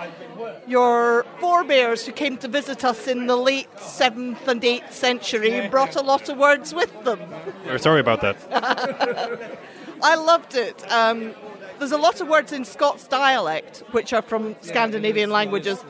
[0.68, 5.96] your forebears who came to visit us in the late 7th and 8th century brought
[5.96, 7.22] a lot of words with them.
[7.66, 8.38] We're sorry about that.
[10.04, 10.92] I loved it.
[10.92, 11.34] Um,
[11.80, 15.84] there's a lot of words in Scots dialect which are from Scandinavian languages.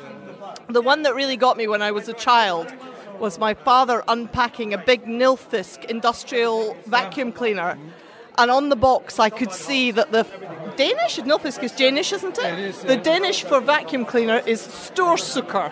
[0.72, 2.74] The one that really got me when I was a child
[3.20, 7.78] was my father unpacking a big Nilfisk industrial vacuum cleaner.
[8.38, 10.26] And on the box, I could see that the
[10.78, 12.76] Danish, Nilfisk is Danish, isn't it?
[12.88, 15.72] The Danish for vacuum cleaner is storsukker.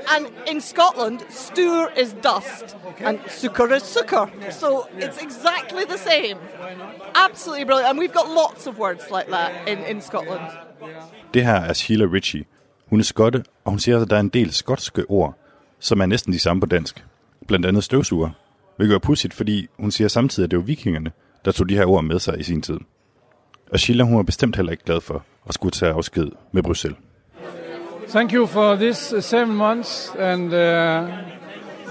[0.10, 4.52] and in Scotland, stour is dust, and sukker is sukker.
[4.52, 6.38] So it's exactly the same.
[7.14, 7.90] Absolutely brilliant.
[7.90, 10.50] And we've got lots of words like that in, in Scotland.
[11.32, 12.46] Det her er Sheila Ritchie.
[12.90, 15.34] Hun er skotte, og hun siger, at der er en del skotske ord,
[15.78, 17.04] som er næsten de samme på dansk.
[17.46, 18.30] Blandt andet støvsuger.
[18.76, 21.10] Hvilket er pudsigt, fordi hun siger samtidig, at det var vikingerne,
[21.44, 22.78] der tog de her ord med sig i sin tid.
[23.72, 26.98] Og Sheila, hun var bestemt heller ikke glad for at skulle tage afsked med Bruxelles.
[28.08, 31.08] Thank you for this seven months, and uh,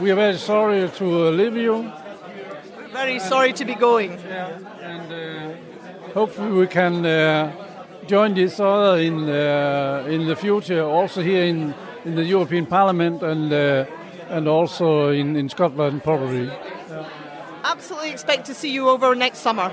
[0.02, 1.86] we are very sorry to leave you.
[2.94, 4.12] Very sorry to be going.
[4.84, 5.52] And uh,
[6.14, 7.67] hopefully we can uh,
[8.08, 11.74] join this other in uh, in the future, also here in,
[12.06, 13.86] in the European Parliament and uh,
[14.30, 16.50] and also in, in Scotland probably.
[17.64, 19.70] Absolutely expect to see you over next summer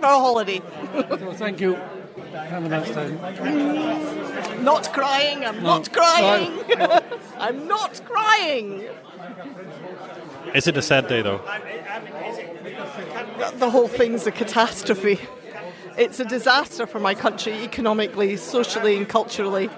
[0.00, 0.62] for a holiday.
[1.08, 1.76] So thank you.
[2.32, 4.64] Have a nice time.
[4.64, 6.58] not crying, I'm not crying.
[7.38, 8.84] I'm not crying.
[10.54, 11.40] Is it a sad day, though?
[13.56, 15.20] The whole thing's a catastrophe.
[15.98, 19.68] It's a disaster for my country economically, socially, and culturally.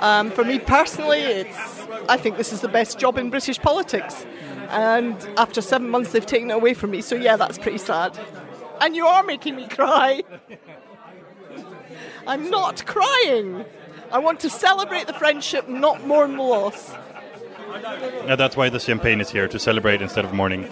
[0.00, 4.26] Um, for me personally, it's I think this is the best job in British politics.
[4.70, 7.02] And after seven months, they've taken it away from me.
[7.02, 8.18] So, yeah, that's pretty sad.
[8.80, 10.22] And you are making me cry.
[12.26, 13.64] I'm not crying.
[14.10, 16.94] I want to celebrate the friendship, not mourn the loss.
[18.26, 20.68] Yeah, that's why the champagne is here, to celebrate instead of mourning.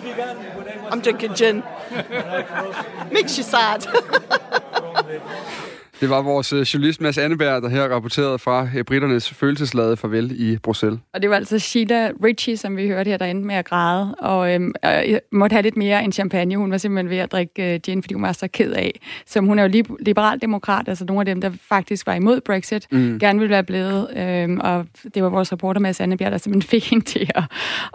[0.90, 1.62] I'm drinking gin.
[3.10, 3.86] Makes you sad.
[5.18, 5.69] mesmo.
[6.00, 10.32] Det var vores øh, journalist Mads Anneberg, der her rapporterede fra øh, britternes følelsesladede farvel
[10.40, 11.00] i Bruxelles.
[11.14, 14.14] Og det var altså Sheila Ritchie, som vi hørte her, der endte med at græde,
[14.14, 16.56] og øhm, jeg måtte have lidt mere end champagne.
[16.56, 19.00] Hun var simpelthen ved at drikke øh, gin, fordi hun var så ked af.
[19.26, 22.86] Som hun er jo liberal demokrat, altså nogle af dem, der faktisk var imod Brexit,
[22.92, 23.18] mm.
[23.18, 24.08] gerne ville være blevet.
[24.16, 27.44] Øhm, og det var vores reporter Mads Anneberg, der simpelthen fik hende til at,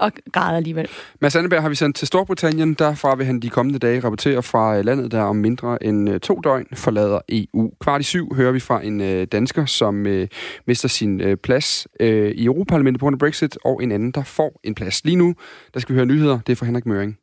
[0.02, 0.88] at græde alligevel.
[1.22, 2.74] Mads Anneberg har vi sendt til Storbritannien.
[2.74, 6.65] Derfra vil han de kommende dage rapportere fra landet, der om mindre end to døgn
[6.74, 7.72] forlader EU.
[7.82, 10.27] Kvart i syv hører vi fra en øh, dansker, som øh,
[10.67, 14.23] mister sin øh, plads øh, i Europaparlamentet på grund af Brexit, og en anden, der
[14.23, 15.05] får en plads.
[15.05, 15.36] Lige nu,
[15.73, 16.39] der skal vi høre nyheder.
[16.47, 17.17] Det er fra Henrik Møring.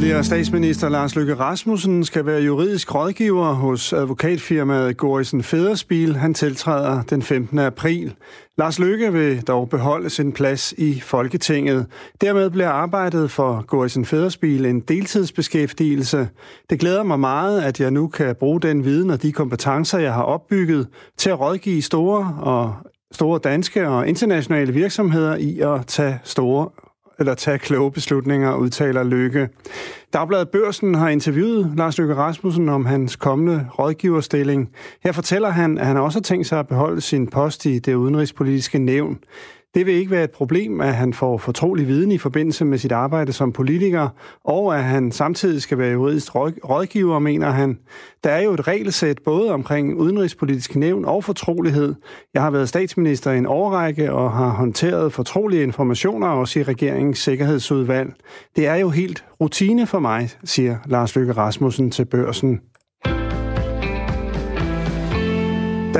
[0.00, 6.16] Tidligere statsminister Lars Løkke Rasmussen skal være juridisk rådgiver hos advokatfirmaet Gorisen Federspil.
[6.16, 7.58] Han tiltræder den 15.
[7.58, 8.14] april.
[8.58, 11.86] Lars Løkke vil dog beholde sin plads i Folketinget.
[12.20, 16.28] Dermed bliver arbejdet for Gorisen Federspil en deltidsbeskæftigelse.
[16.70, 20.14] Det glæder mig meget, at jeg nu kan bruge den viden og de kompetencer, jeg
[20.14, 22.74] har opbygget, til at rådgive store og
[23.12, 26.68] store danske og internationale virksomheder i at tage store
[27.20, 29.48] eller tage kloge beslutninger, udtaler Lykke.
[30.12, 34.70] Dagbladet Børsen har interviewet Lars Løkke Rasmussen om hans kommende rådgiverstilling.
[35.04, 37.94] Her fortæller han, at han også har tænkt sig at beholde sin post i det
[37.94, 39.18] udenrigspolitiske nævn.
[39.74, 42.92] Det vil ikke være et problem, at han får fortrolig viden i forbindelse med sit
[42.92, 44.08] arbejde som politiker,
[44.44, 47.78] og at han samtidig skal være juridisk rådgiver, mener han.
[48.24, 51.94] Der er jo et regelsæt både omkring udenrigspolitisk nævn og fortrolighed.
[52.34, 57.18] Jeg har været statsminister i en årrække og har håndteret fortrolige informationer også i regeringens
[57.18, 58.12] sikkerhedsudvalg.
[58.56, 62.60] Det er jo helt rutine for mig, siger Lars Løkke Rasmussen til børsen.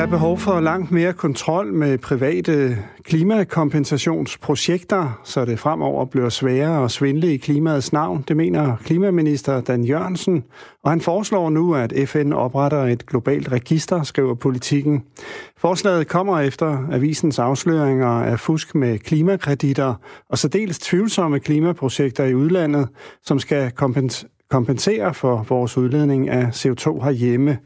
[0.00, 6.84] Der er behov for langt mere kontrol med private klimakompensationsprojekter, så det fremover bliver sværere
[6.84, 8.24] at svindle i klimaets navn.
[8.28, 10.44] Det mener klimaminister Dan Jørgensen,
[10.84, 15.02] og han foreslår nu, at FN opretter et globalt register, skriver politikken.
[15.58, 19.94] Forslaget kommer efter avisens afsløringer af fusk med klimakreditter
[20.28, 22.88] og så dels tvivlsomme klimaprojekter i udlandet,
[23.22, 23.70] som skal
[24.50, 27.58] kompensere for vores udledning af CO2 herhjemme.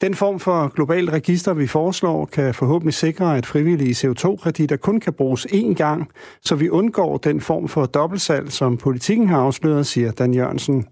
[0.00, 5.12] Den form for globalt register, vi foreslår, kan forhåbentlig sikre, at frivillige CO2-kreditter kun kan
[5.12, 6.10] bruges én gang,
[6.42, 10.86] så vi undgår den form for dobbeltsalg, som politikken har afsløret, siger Dan Jørgensen.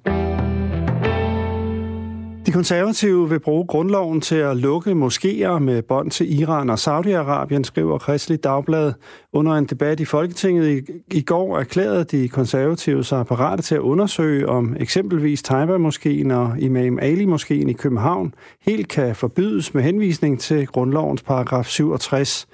[2.54, 7.98] Konservative vil bruge grundloven til at lukke moskéer med bånd til Iran og Saudi-Arabien, skriver
[7.98, 8.92] Kristelig Dagblad.
[9.32, 13.80] Under en debat i Folketinget i, i går erklærede de konservative sig parate til at
[13.80, 20.66] undersøge, om eksempelvis Taiba-moskeen og Imam Ali-moskeen i København helt kan forbydes med henvisning til
[20.66, 22.46] grundlovens paragraf 67.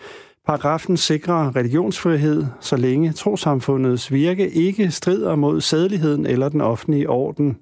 [0.46, 7.56] Paragrafen sikrer religionsfrihed, så længe trosamfundets virke ikke strider mod sædeligheden eller den offentlige orden.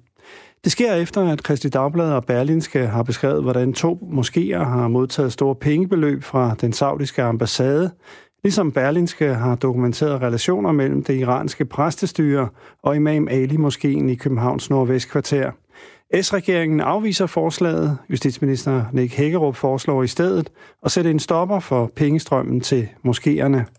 [0.63, 5.33] Det sker efter, at Christi Dagblad og Berlinske har beskrevet, hvordan to moskéer har modtaget
[5.33, 7.91] store pengebeløb fra den saudiske ambassade,
[8.43, 12.49] ligesom Berlinske har dokumenteret relationer mellem det iranske præstestyre
[12.83, 15.51] og Imam Ali-moskeen i Københavns Nordvestkvarter.
[16.21, 17.97] S-regeringen afviser forslaget.
[18.09, 20.49] Justitsminister Nick Hækkerup foreslår i stedet
[20.85, 23.78] at sætte en stopper for pengestrømmen til moskéerne.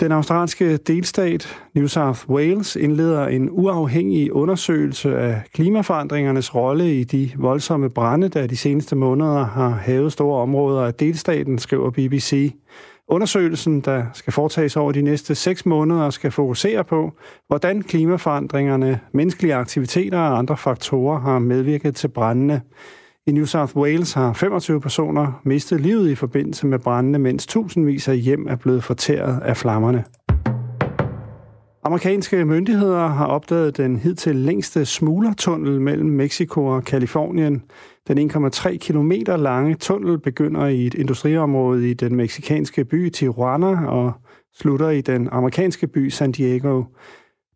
[0.00, 7.30] Den australske delstat New South Wales indleder en uafhængig undersøgelse af klimaforandringernes rolle i de
[7.36, 12.54] voldsomme brænde, der de seneste måneder har havet store områder af delstaten, skriver BBC.
[13.08, 17.12] Undersøgelsen, der skal foretages over de næste seks måneder, skal fokusere på,
[17.46, 22.62] hvordan klimaforandringerne, menneskelige aktiviteter og andre faktorer har medvirket til brændene.
[23.30, 28.08] I New South Wales har 25 personer mistet livet i forbindelse med brændende, mens tusindvis
[28.08, 30.04] af hjem er blevet fortæret af flammerne.
[31.84, 37.62] Amerikanske myndigheder har opdaget den hidtil længste smuglertunnel mellem Mexico og Kalifornien.
[38.08, 44.12] Den 1,3 km lange tunnel begynder i et industriområde i den meksikanske by Tijuana og
[44.54, 46.82] slutter i den amerikanske by San Diego.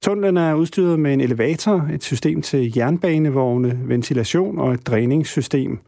[0.03, 5.79] Tunnelen er udstyret med en elevator, et system til jernbanevogne, ventilation og et dræningssystem.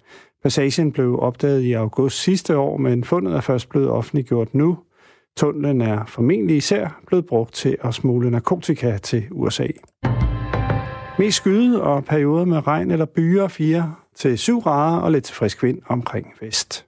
[0.42, 4.78] Passagen blev opdaget i august sidste år, men fundet er først blevet offentliggjort nu.
[5.36, 9.66] Tunnelen er formentlig især blevet brugt til at smule narkotika til USA.
[11.18, 15.62] Mest skyde og perioder med regn eller byer 4 til 7 grader og lidt frisk
[15.62, 16.86] vind omkring vest.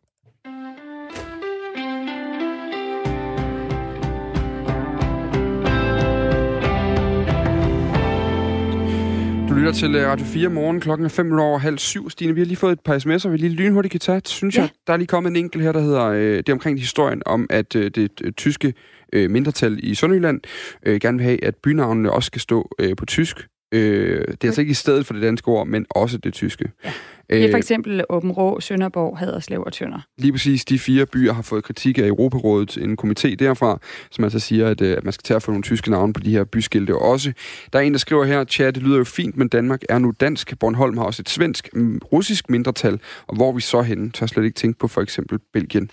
[9.58, 10.80] Lytter til øh, Radio 4 morgen.
[10.80, 12.10] Klokken er 5 over halv syv.
[12.10, 14.20] Stine, vi har lige fået et par sms'er, vi lige lynhurtigt kan tage.
[14.24, 14.60] Synes ja.
[14.60, 17.22] jeg, der er lige kommet en enkelt her, der hedder, øh, det er omkring historien
[17.26, 18.74] om, at øh, det øh, tyske
[19.12, 20.40] øh, mindretal i Sønderjylland
[20.86, 23.46] øh, gerne vil have, at bynavnene også skal stå øh, på tysk.
[23.74, 26.70] Øh, det er altså ikke i stedet for det danske ord, men også det tyske.
[26.84, 26.92] Ja.
[27.30, 30.00] Det er for eksempel Åben Rå, Sønderborg, Haderslev og Tønder.
[30.18, 33.78] Lige præcis de fire byer har fået kritik af Europarådet, en komité derfra,
[34.10, 36.30] som altså siger, at, at man skal tage at få nogle tyske navne på de
[36.30, 37.32] her byskilte også.
[37.72, 40.12] Der er en, der skriver her, tja, det lyder jo fint, men Danmark er nu
[40.20, 40.58] dansk.
[40.58, 41.68] Bornholm har også et svensk,
[42.12, 45.90] russisk mindretal, og hvor vi så henne, tør slet ikke tænke på for eksempel Belgien.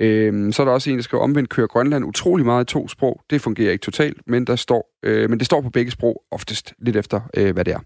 [0.00, 2.88] Øhm, så er der også en, der skriver omvendt, kører Grønland utrolig meget i to
[2.88, 3.20] sprog.
[3.30, 6.74] Det fungerer ikke totalt, men, der står, øh, men det står på begge sprog oftest,
[6.78, 7.78] lidt efter, øh, hvad det er.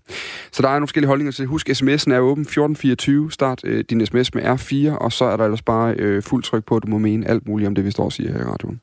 [0.53, 3.33] Så der er nogle forskellige holdninger til Husk, sms'en er åben 1424.
[3.33, 6.65] Start øh, din sms med R4, og så er der ellers bare øh, fuld tryk
[6.65, 8.45] på, at du må mene alt muligt om det, vi står og siger her i
[8.45, 8.81] radioen.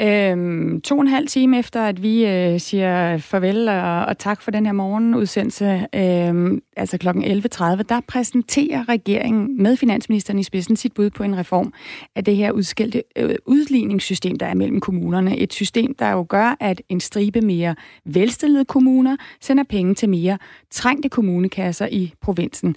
[0.00, 4.42] Øhm, to og en halv time efter, at vi øh, siger farvel og, og tak
[4.42, 7.08] for den her morgenudsendelse, øh, altså kl.
[7.08, 11.72] 11.30, der præsenterer regeringen med finansministeren i spidsen sit bud på en reform
[12.16, 15.36] af det her udskilte øh, udligningssystem, der er mellem kommunerne.
[15.38, 20.38] Et system, der jo gør, at en stribe mere velstillede kommuner sender penge til mere
[20.70, 22.76] trængte kommunekasser i provinsen.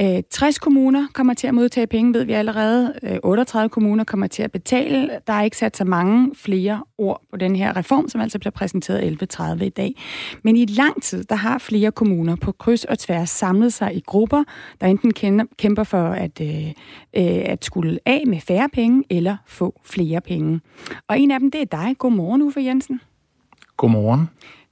[0.00, 2.94] Øh, 60 kommuner kommer til at modtage penge, ved vi allerede.
[3.02, 5.10] Øh, 38 kommuner kommer til at betale.
[5.26, 8.50] Der er ikke sat så mange flere ord på den her reform, som altså bliver
[8.50, 9.94] præsenteret 11.30 i dag.
[10.42, 14.00] Men i lang tid, der har flere kommuner på kryds og tværs samlet sig i
[14.06, 14.44] grupper,
[14.80, 15.12] der enten
[15.58, 16.72] kæmper for at, øh,
[17.44, 20.60] at skulle af med færre penge eller få flere penge.
[21.08, 21.94] Og en af dem, det er dig.
[21.98, 23.00] Godmorgen, Uffe Jensen.
[23.76, 24.28] Godmorgen.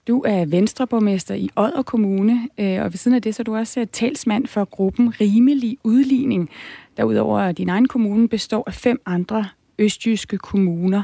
[0.08, 3.56] Du er venstreborgmester i Odder Kommune, øh, og ved siden af det så er du
[3.56, 6.50] også talsmand for gruppen Rimelig Udligning,
[6.96, 9.44] der udover din egen kommune består af fem andre
[9.78, 11.02] østjyske kommuner.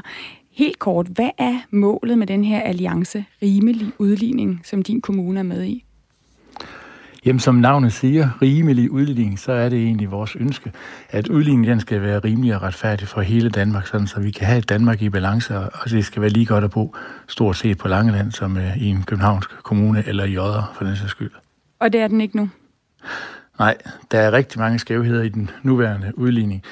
[0.51, 5.43] Helt kort, hvad er målet med den her alliance Rimelig Udligning, som din kommune er
[5.43, 5.85] med i?
[7.25, 10.71] Jamen, som navnet siger, rimelig udligning, så er det egentlig vores ønske,
[11.09, 14.57] at udligningen skal være rimelig og retfærdig for hele Danmark, sådan så vi kan have
[14.57, 16.95] et Danmark i balance, og det skal være lige godt at bo
[17.27, 21.11] stort set på Langeland, som i en københavnsk kommune eller i Odder, for den sags
[21.11, 21.31] skyld.
[21.79, 22.49] Og det er den ikke nu?
[23.59, 23.77] Nej,
[24.11, 26.63] der er rigtig mange skævheder i den nuværende udligning,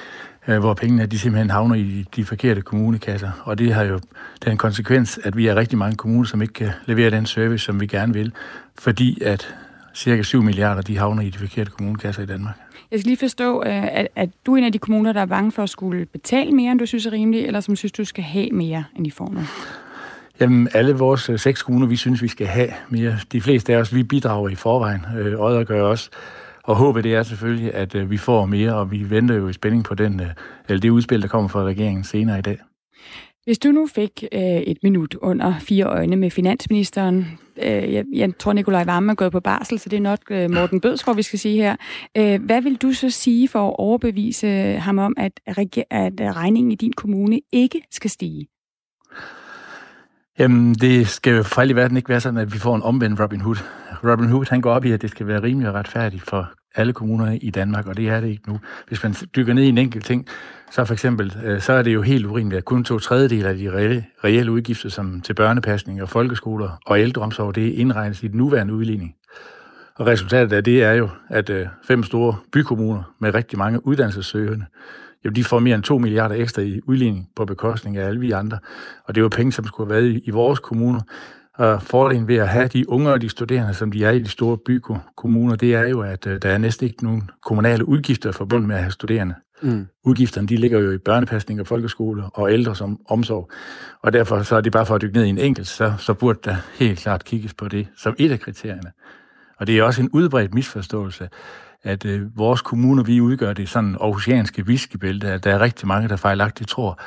[0.48, 3.32] øh, hvor pengene de simpelthen havner i de forkerte kommunekasser.
[3.44, 4.00] Og det har jo
[4.46, 7.80] den konsekvens, at vi er rigtig mange kommuner, som ikke kan levere den service, som
[7.82, 8.32] vi gerne vil,
[8.80, 9.56] fordi at
[9.98, 12.56] cirka 7 milliarder, de havner i de forkerte kommunekasser i Danmark.
[12.92, 15.26] Jeg skal lige forstå, øh, at, at du er en af de kommuner, der er
[15.26, 18.06] bange for at skulle betale mere, end du synes er rimeligt, eller som synes, du
[18.06, 19.40] skal have mere, end I får nu?
[20.40, 23.18] Jamen, alle vores øh, seks kommuner, vi synes, vi skal have mere.
[23.32, 25.02] De fleste af os, vi bidrager i forvejen.
[25.18, 26.10] Øh, Odder gør også.
[26.64, 29.84] Og håbet det er selvfølgelig, at vi får mere, og vi venter jo i spænding
[29.84, 30.22] på den,
[30.68, 32.58] eller det udspil, der kommer fra regeringen senere i dag.
[33.48, 38.38] Hvis du nu fik øh, et minut under fire øjne med finansministeren, øh, jeg, jeg
[38.40, 41.22] tror Nikolaj Vammen er gået på barsel, så det er nok øh, Morten Bødskov, vi
[41.22, 41.76] skal sige her.
[42.18, 46.76] Øh, hvad vil du så sige for at overbevise ham om, at, at regningen i
[46.76, 48.48] din kommune ikke skal stige?
[50.40, 53.20] Jamen, det skal jo for i verden ikke være sådan, at vi får en omvendt
[53.20, 53.58] Robin Hood.
[54.04, 56.94] Robin Hood, han går op i, at det skal være rimelig og retfærdigt for alle
[56.94, 58.60] kommuner i Danmark, og det er det ikke nu.
[58.88, 60.28] Hvis man dykker ned i en enkelt ting,
[60.72, 63.58] så for eksempel, øh, så er det jo helt urimeligt, at kun to tredjedel af
[63.58, 68.38] de reelle, reelle udgifter som til børnepasning og folkeskoler og ældreomsorg, det indregnes i den
[68.38, 69.16] nuværende udligning.
[69.96, 74.66] Og resultatet af det er jo, at øh, fem store bykommuner med rigtig mange uddannelsessøgende,
[75.24, 78.32] jamen de får mere end 2 milliarder ekstra i udligning på bekostning af alle vi
[78.32, 78.60] andre.
[79.06, 81.02] Og det er jo penge, som skulle have været i vores kommuner.
[81.58, 84.30] Og fordelen ved at have de unge og de studerende, som de er i de
[84.30, 88.68] store bykommuner, det er jo, at øh, der er næsten ikke nogen kommunale udgifter forbundet
[88.68, 89.36] med at have studerende.
[89.62, 89.88] Mm.
[90.06, 93.52] Udgifterne, de ligger jo i børnepasning og folkeskole og ældre som omsorg.
[94.02, 96.14] Og derfor så er det bare for at dykke ned i en enkelt, så, så
[96.14, 98.92] burde der helt klart kigges på det som et af kriterierne.
[99.60, 101.30] Og det er også en udbredt misforståelse,
[101.84, 106.10] at øh, vores kommuner, vi udgør det sådan aarhusianske whiskybælte, at der er rigtig mange,
[106.10, 107.00] der fejlagtigt tror,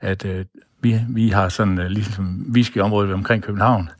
[0.00, 0.44] at øh,
[0.84, 3.90] vi, vi har sådan øh, ligesom whiskyområdet omkring København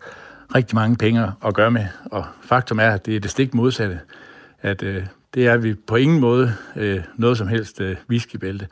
[0.54, 4.00] rigtig mange penge at gøre med, og faktum er, at det er det stik modsatte,
[4.62, 8.66] at øh, det er vi på ingen måde øh, noget som helst øh, whiskybælte.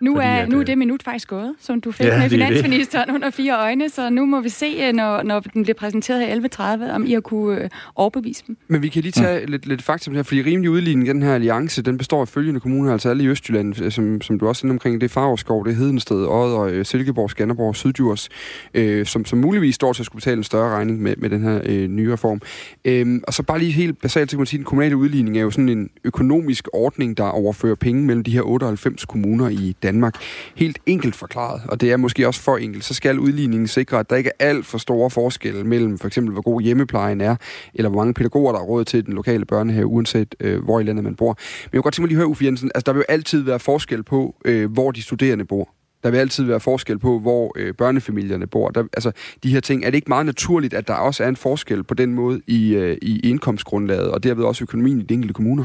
[0.00, 3.10] Nu er, at, nu er det minut faktisk gået, som du fik ja, med finansministeren
[3.10, 6.92] under fire øjne, så nu må vi se, når, når den bliver præsenteret her 11.30,
[6.94, 8.56] om I har kunne overbevise dem.
[8.68, 9.50] Men vi kan lige tage mm.
[9.50, 12.92] lidt, lidt fakta her, fordi rimelig udligning, den her alliance, den består af følgende kommuner,
[12.92, 15.76] altså alle i Østjylland, som, som du også er omkring, det er Fagerskov, det er
[15.76, 18.28] Hedensted, Odder, Silkeborg, Skanderborg, Syddjurs,
[18.74, 21.42] øh, som, som muligvis står til at skulle betale en større regning med, med den
[21.42, 22.40] her øh, nye reform.
[22.84, 25.38] Øh, og så bare lige helt basalt, så kan man sige, at den kommunale udligning
[25.38, 29.76] er jo sådan en økonomisk ordning, der overfører penge mellem de her 98 kommuner i
[29.86, 30.14] Danmark.
[30.54, 34.10] Helt enkelt forklaret, og det er måske også for enkelt, så skal udligningen sikre, at
[34.10, 37.36] der ikke er alt for store forskelle mellem for eksempel, hvor god hjemmeplejen er,
[37.74, 40.82] eller hvor mange pædagoger, der er råd til den lokale børnehave, uanset øh, hvor i
[40.82, 41.28] landet man bor.
[41.28, 43.04] Men jeg kunne godt tænke mig lige at høre, Uffe Jensen, altså der vil jo
[43.08, 45.68] altid være forskel på, øh, hvor de studerende bor.
[46.02, 48.68] Der vil altid være forskel på, hvor øh, børnefamilierne bor.
[48.68, 49.12] Der, altså,
[49.42, 51.94] de her ting, er det ikke meget naturligt, at der også er en forskel på
[51.94, 55.64] den måde i, øh, i indkomstgrundlaget, og derved også økonomien i de enkelte kommuner?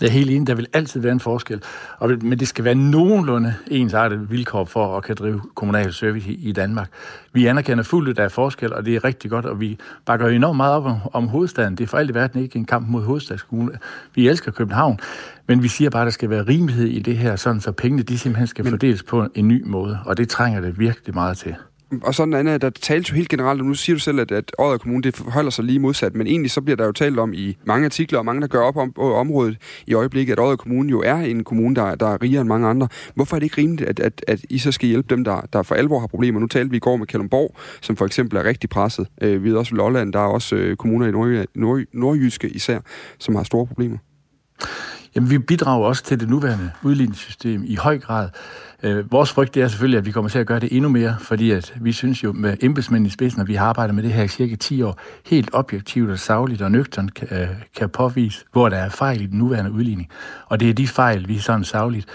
[0.00, 1.62] Jeg er helt enig, der vil altid være en forskel,
[1.98, 6.52] og, men det skal være nogenlunde ensartet vilkår for at kan drive kommunal service i,
[6.52, 6.90] Danmark.
[7.32, 10.28] Vi anerkender fuldt, at der er forskel, og det er rigtig godt, og vi bakker
[10.28, 11.76] enormt meget op om, om hovedstaden.
[11.76, 13.78] Det er for alt i verden ikke en kamp mod hovedstadskommune.
[14.14, 15.00] Vi elsker København,
[15.46, 18.02] men vi siger bare, at der skal være rimelighed i det her, sådan så pengene
[18.02, 21.54] de simpelthen skal fordeles på en ny måde, og det trænger det virkelig meget til.
[22.02, 24.52] Og sådan andet, der tales jo helt generelt, og nu siger du selv, at, at
[24.58, 27.32] Odder Kommune, det holder sig lige modsat, men egentlig så bliver der jo talt om
[27.34, 30.90] i mange artikler, og mange, der gør op om området i øjeblikket, at Odder Kommune
[30.90, 32.88] jo er en kommune, der, der er rigere end mange andre.
[33.14, 35.62] Hvorfor er det ikke rimeligt, at, at, at I så skal hjælpe dem, der, der
[35.62, 36.40] for alvor har problemer?
[36.40, 39.06] Nu talte vi i går med Kalundborg, som for eksempel er rigtig presset.
[39.22, 42.80] Øh, vi ved også Lolland, der er også øh, kommuner i Nord, Nord, Nordjyske især,
[43.18, 43.98] som har store problemer.
[45.16, 48.28] Jamen, vi bidrager også til det nuværende udligningssystem i høj grad.
[48.82, 51.50] Øh, vores frygt er selvfølgelig, at vi kommer til at gøre det endnu mere, fordi
[51.50, 54.22] at vi synes jo med embedsmænd i spidsen, at vi har arbejdet med det her
[54.22, 58.68] i cirka 10 år, helt objektivt og savligt og nøgternt kan, øh, kan påvise, hvor
[58.68, 60.08] der er fejl i den nuværende udligning.
[60.46, 62.06] Og det er de fejl, vi sådan savligt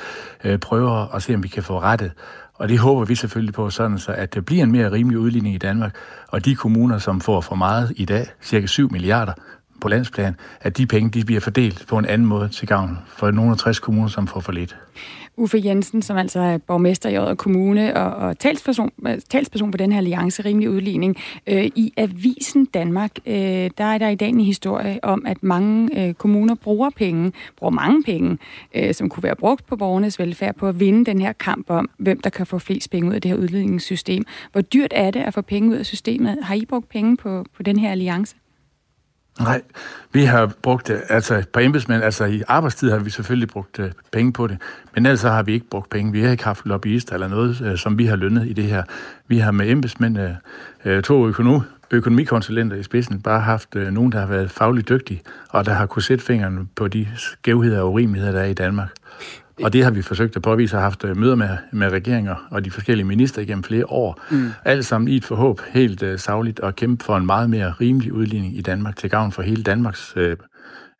[0.43, 2.11] øh, prøver at se, om vi kan få rettet.
[2.53, 5.55] Og det håber vi selvfølgelig på, sådan så at der bliver en mere rimelig udligning
[5.55, 5.95] i Danmark.
[6.27, 9.33] Og de kommuner, som får for meget i dag, cirka 7 milliarder,
[9.81, 13.31] på landsplan, at de penge de bliver fordelt på en anden måde til gavn for
[13.31, 14.75] nogle af 60 kommuner, som får for lidt.
[15.37, 19.77] Uffe Jensen, som altså er borgmester i Odder Kommune og, og talsperson, øh, talsperson for
[19.77, 21.15] den her alliance rimelig udligning.
[21.47, 23.33] Øh, I Avisen Danmark, øh,
[23.77, 27.71] der er der i dag en historie om, at mange øh, kommuner bruger penge, bruger
[27.71, 28.37] mange penge,
[28.75, 31.89] øh, som kunne være brugt på borgernes velfærd, på at vinde den her kamp om,
[31.97, 34.25] hvem der kan få flest penge ud af det her udligningssystem.
[34.51, 36.37] Hvor dyrt er det at få penge ud af systemet?
[36.41, 38.35] Har I brugt penge på, på den her alliance?
[39.39, 39.61] Nej,
[40.13, 43.85] vi har brugt det, altså på embedsmænd, altså i arbejdstid har vi selvfølgelig brugt uh,
[44.11, 44.57] penge på det,
[44.95, 46.11] men ellers har vi ikke brugt penge.
[46.11, 48.83] Vi har ikke haft lobbyister eller noget, uh, som vi har lønnet i det her.
[49.27, 50.17] Vi har med embedsmænd,
[50.85, 51.61] uh, to økonom,
[51.91, 55.85] økonomikonsulenter i spidsen, bare haft uh, nogen, der har været fagligt dygtige, og der har
[55.85, 58.89] kunne sætte fingrene på de skævheder og urimeligheder, der er i Danmark.
[59.63, 62.65] Og det har vi forsøgt at påvise og haft øh, møder med, med regeringer og
[62.65, 64.21] de forskellige minister igennem flere år.
[64.31, 64.49] Mm.
[64.65, 68.13] Alt sammen i et forhåb helt uh, savligt at kæmpe for en meget mere rimelig
[68.13, 70.23] udligning i Danmark til gavn for hele Danmarks uh,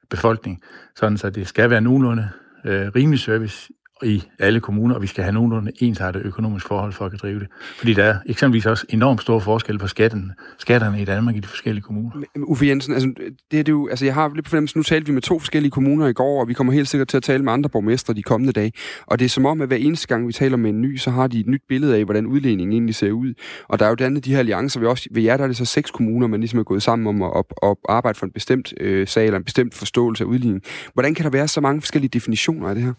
[0.09, 0.61] befolkning.
[0.95, 2.29] Sådan så det skal være nogenlunde
[2.65, 3.69] uh, rimelig service
[4.03, 7.39] i alle kommuner, og vi skal have nogenlunde ensartet økonomisk forhold for at kunne drive
[7.39, 7.47] det.
[7.77, 11.47] Fordi der er eksempelvis også enormt store forskelle på skatten, skatterne i Danmark i de
[11.47, 12.11] forskellige kommuner.
[12.15, 13.13] Men, Uffe Jensen, altså,
[13.51, 15.39] det er det jo, altså, jeg har lidt på fornemmelse, nu talte vi med to
[15.39, 18.13] forskellige kommuner i går, og vi kommer helt sikkert til at tale med andre borgmestre
[18.13, 18.71] de kommende dage.
[19.07, 21.11] Og det er som om, at hver eneste gang, vi taler med en ny, så
[21.11, 23.33] har de et nyt billede af, hvordan udledningen egentlig ser ud.
[23.67, 25.57] Og der er jo dannet de her alliancer, ved, også, ved jer der er det
[25.57, 28.31] så seks kommuner, man ligesom er gået sammen om at, at, at arbejde for en
[28.31, 30.61] bestemt øh, sag, eller en bestemt forståelse af udligning.
[30.93, 32.93] Hvordan kan der være så mange forskellige definitioner af det her?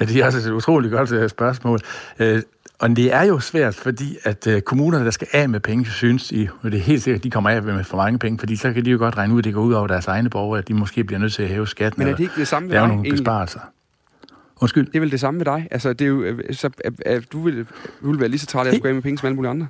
[0.00, 1.80] Ja, det er altså et utroligt godt øh, spørgsmål.
[2.18, 2.42] Øh,
[2.78, 6.32] og det er jo svært, fordi at øh, kommunerne, der skal af med penge, synes
[6.32, 8.56] i, og det er helt sikkert, at de kommer af med for mange penge, fordi
[8.56, 10.58] så kan de jo godt regne ud, at det går ud over deres egne borgere,
[10.58, 12.00] at de måske bliver nødt til at hæve skatten.
[12.00, 12.88] Men er det ikke det samme med dig?
[12.88, 13.60] nogle besparelser.
[14.60, 14.86] Undskyld?
[14.86, 15.68] Det er vel det samme med dig?
[15.70, 17.66] Altså, det er jo, så, at, at du, vil,
[18.02, 19.50] du vil være lige så træt af at skulle af med penge som alle mulige
[19.50, 19.66] andre?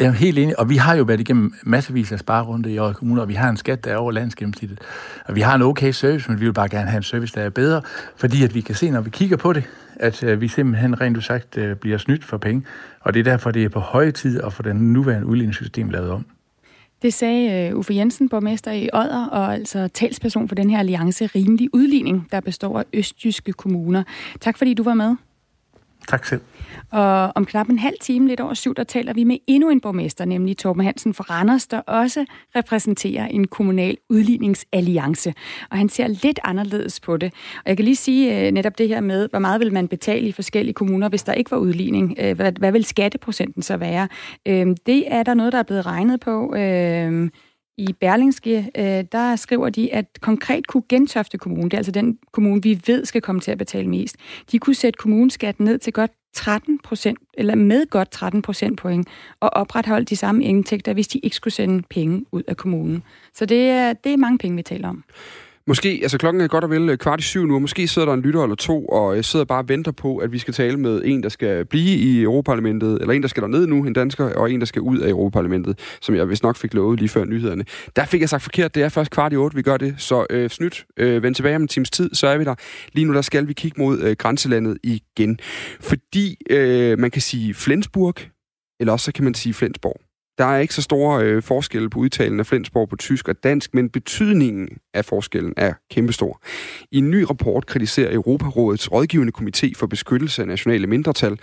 [0.00, 2.96] Jeg er helt enig, og vi har jo været igennem massevis af sparerunde i Aarhus
[2.96, 4.80] Kommune, og vi har en skat, der er over landsgennemsnittet.
[5.24, 7.40] Og vi har en okay service, men vi vil bare gerne have en service, der
[7.40, 7.82] er bedre,
[8.16, 9.64] fordi at vi kan se, når vi kigger på det,
[9.96, 12.62] at øh, vi simpelthen rent sagt øh, bliver snydt for penge.
[13.00, 16.10] Og det er derfor, det er på høje tid at få den nuværende udligningssystem lavet
[16.10, 16.26] om.
[17.02, 21.26] Det sagde øh, Uffe Jensen, borgmester i Odder, og altså talsperson for den her alliance
[21.26, 24.02] Rimelig Udligning, der består af østjyske kommuner.
[24.40, 25.16] Tak fordi du var med.
[26.10, 26.40] Tak selv.
[26.92, 29.80] Og om knap en halv time, lidt over syv, der taler vi med endnu en
[29.80, 32.24] borgmester, nemlig Torben Hansen fra Randers, der også
[32.56, 35.34] repræsenterer en kommunal udligningsalliance.
[35.70, 37.32] Og han ser lidt anderledes på det.
[37.56, 40.28] Og jeg kan lige sige øh, netop det her med, hvor meget vil man betale
[40.28, 42.16] i forskellige kommuner, hvis der ikke var udligning?
[42.20, 44.08] Øh, hvad, hvad vil skatteprocenten så være?
[44.46, 46.46] Øh, det er der noget, der er blevet regnet på.
[46.46, 47.28] Uh,
[47.78, 52.18] i Berlingske, øh, der skriver de, at konkret kunne Gentofte Kommune, det er altså den
[52.32, 54.16] kommune, vi ved skal komme til at betale mest,
[54.52, 59.08] de kunne sætte kommuneskatten ned til godt 13 procent, eller med godt 13 procentpoint,
[59.40, 63.02] og opretholde de samme indtægter, hvis de ikke skulle sende penge ud af kommunen.
[63.34, 65.04] Så det er, det er mange penge, vi taler om.
[65.66, 68.06] Måske, altså klokken er godt og vel øh, kvart i syv nu, og måske sidder
[68.06, 70.54] der en lytter eller to, og øh, sidder bare og venter på, at vi skal
[70.54, 73.92] tale med en, der skal blive i Europaparlamentet, eller en, der skal derned nu, en
[73.92, 77.08] dansker, og en, der skal ud af Europaparlamentet, som jeg vist nok fik lovet lige
[77.08, 77.64] før nyhederne.
[77.96, 80.26] Der fik jeg sagt forkert, det er først kvart i otte, vi gør det, så
[80.30, 82.54] øh, snydt, øh, vend tilbage om en times tid, så er vi der.
[82.92, 85.38] Lige nu, der skal vi kigge mod øh, grænselandet igen,
[85.80, 88.14] fordi øh, man kan sige Flensburg,
[88.80, 90.09] eller også så kan man sige Flensborg.
[90.40, 93.74] Der er ikke så store øh, forskelle på udtalen af Flensborg på tysk og dansk,
[93.74, 96.40] men betydningen af forskellen er kæmpestor.
[96.90, 101.38] I en ny rapport kritiserer Europarådets rådgivende komité for beskyttelse af nationale mindretal,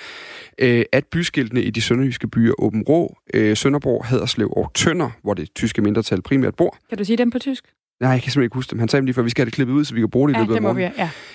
[0.58, 5.34] øh, at byskiltene i de sønderjyske byer Åben Rå, øh, Sønderborg, Haderslev og Tønder, hvor
[5.34, 6.78] det tyske mindretal primært bor.
[6.89, 7.66] Kan du sige dem på tysk?
[8.02, 8.80] Nej, jeg kan simpelthen ikke huske dem.
[8.80, 10.30] Han sagde dem lige før, vi skal have det klippet ud, så vi kan bruge
[10.30, 10.93] det i Ja, løbet af det må morgenen.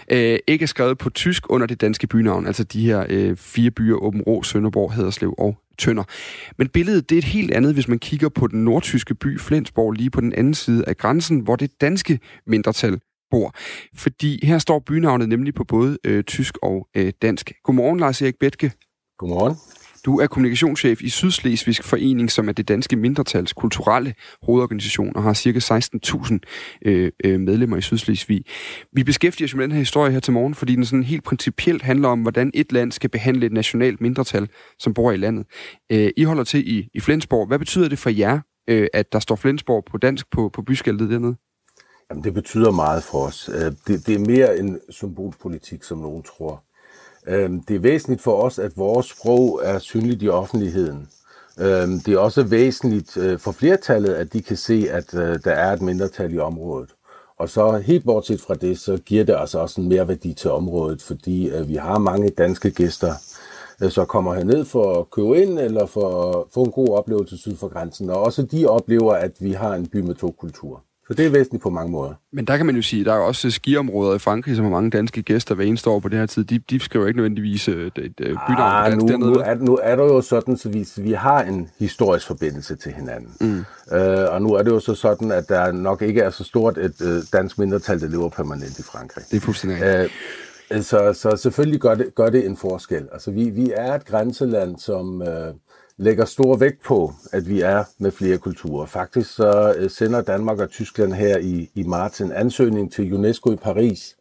[0.09, 0.33] vi, ja.
[0.33, 3.71] Øh, ikke er skrevet på tysk under det danske bynavn, altså de her øh, fire
[3.71, 6.05] byer, Åben Rå, Sønderborg, Haderslev og Tønder.
[6.59, 9.93] Men billedet det er et helt andet, hvis man kigger på den nordtyske by Flensborg,
[9.93, 13.01] lige på den anden side af grænsen, hvor det danske mindretal
[13.31, 13.55] bor.
[13.97, 17.53] Fordi her står bynavnet nemlig på både øh, tysk og øh, dansk.
[17.65, 18.73] Godmorgen, Lars Erik Betke.
[19.19, 19.57] Godmorgen.
[20.05, 25.35] Du er kommunikationschef i Sydslesvigsk Forening, som er det danske mindretals kulturelle hovedorganisation og har
[25.35, 26.39] cirka 16.000
[26.85, 28.45] øh, øh, medlemmer i Sydslesvig.
[28.93, 31.83] Vi beskæftiger os med den her historie her til morgen, fordi den sådan helt principielt
[31.83, 34.49] handler om, hvordan et land skal behandle et nationalt mindretal,
[34.79, 35.47] som bor i landet.
[35.93, 37.47] Øh, I holder til i, i Flensborg.
[37.47, 41.11] Hvad betyder det for jer, øh, at der står Flensborg på dansk på, på byskiltet
[41.11, 41.37] dernede?
[42.11, 43.51] Jamen, det betyder meget for os.
[43.55, 46.65] Øh, det, det er mere en symbolpolitik, som nogen tror.
[47.29, 51.09] Øh, Det er væsentligt for os, at vores sprog er synligt i offentligheden.
[51.59, 55.51] Øh, Det er også væsentligt øh, for flertallet, at de kan se, at øh, der
[55.53, 56.91] er et mindretal i området.
[57.39, 60.51] Og så helt bortset fra det, så giver det altså også en mere værdi til
[60.51, 63.13] området, fordi øh, vi har mange danske gæster,
[63.89, 67.57] så kommer herned for at købe ind eller for at få en god oplevelse syd
[67.57, 68.11] for grænsen.
[68.11, 70.81] Og også de oplever, at vi har en by med to kulturer.
[71.09, 72.13] Så det er væsentligt på mange måder.
[72.33, 74.91] Men der kan man jo sige, der er også skiområder i Frankrig, som har mange
[74.91, 76.45] danske gæster hver eneste år på det her tid.
[76.45, 79.31] De, de skriver ikke nødvendigvis øh, bynavn på Ah, dansk nu, dernede.
[79.31, 82.93] nu, er, nu er det jo sådan, så vi, vi har en historisk forbindelse til
[82.93, 83.31] hinanden.
[83.41, 83.97] Mm.
[83.97, 86.79] Øh, og nu er det jo så sådan, at der nok ikke er så stort
[86.79, 89.25] et øh, dansk mindretal, der lever permanent i Frankrig.
[89.31, 90.09] Det er fuldstændig øh,
[90.81, 93.09] så, så selvfølgelig gør det, gør det en forskel.
[93.13, 95.55] Altså vi, vi er et grænseland, som øh,
[95.97, 98.87] lægger stor vægt på, at vi er med flere kulturer.
[98.87, 103.53] Faktisk så øh, sender Danmark og Tyskland her i, i marts en ansøgning til UNESCO
[103.53, 104.17] i Paris,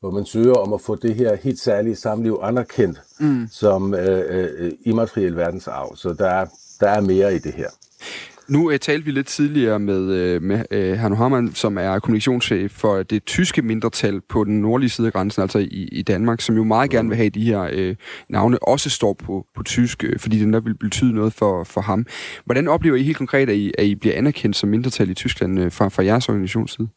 [0.00, 3.48] hvor man søger om at få det her helt særlige samliv anerkendt Mm.
[3.52, 4.24] som øh,
[4.58, 5.96] øh, immateriel verdensarv.
[5.96, 6.46] Så der er,
[6.80, 7.68] der er mere i det her.
[8.48, 12.72] Nu øh, talte vi lidt tidligere med, øh, med øh, Hanno Hammann, som er kommunikationschef
[12.72, 16.56] for det tyske mindretal på den nordlige side af grænsen, altså i, i Danmark, som
[16.56, 17.96] jo meget gerne vil have, at de her øh,
[18.28, 21.80] navne også står på, på tysk, øh, fordi det nok vil betyde noget for, for
[21.80, 22.06] ham.
[22.44, 25.60] Hvordan oplever I helt konkret, at I, at I bliver anerkendt som mindretal i Tyskland
[25.60, 26.88] øh, fra, fra jeres organisations side?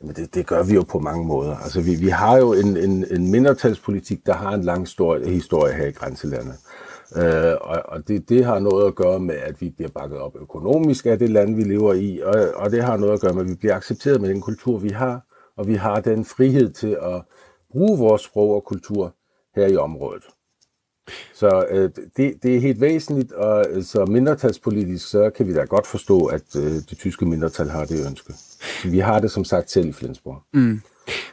[0.00, 1.56] Jamen det, det gør vi jo på mange måder.
[1.56, 5.74] Altså vi, vi har jo en, en, en mindretalspolitik, der har en lang stor historie
[5.74, 6.54] her i grænselandet.
[7.16, 10.36] Øh, og og det, det har noget at gøre med, at vi bliver bakket op
[10.40, 13.42] økonomisk af det land, vi lever i, og, og det har noget at gøre med,
[13.42, 15.20] at vi bliver accepteret med den kultur, vi har,
[15.56, 17.22] og vi har den frihed til at
[17.70, 19.14] bruge vores sprog og kultur
[19.56, 20.22] her i området.
[21.34, 25.64] Så øh, det, det er helt væsentligt, og øh, så mindretalspolitisk, så kan vi da
[25.64, 28.32] godt forstå, at øh, det tyske mindretal har det ønske.
[28.82, 30.42] Så vi har det som sagt selv i Flensborg.
[30.54, 30.80] Mm.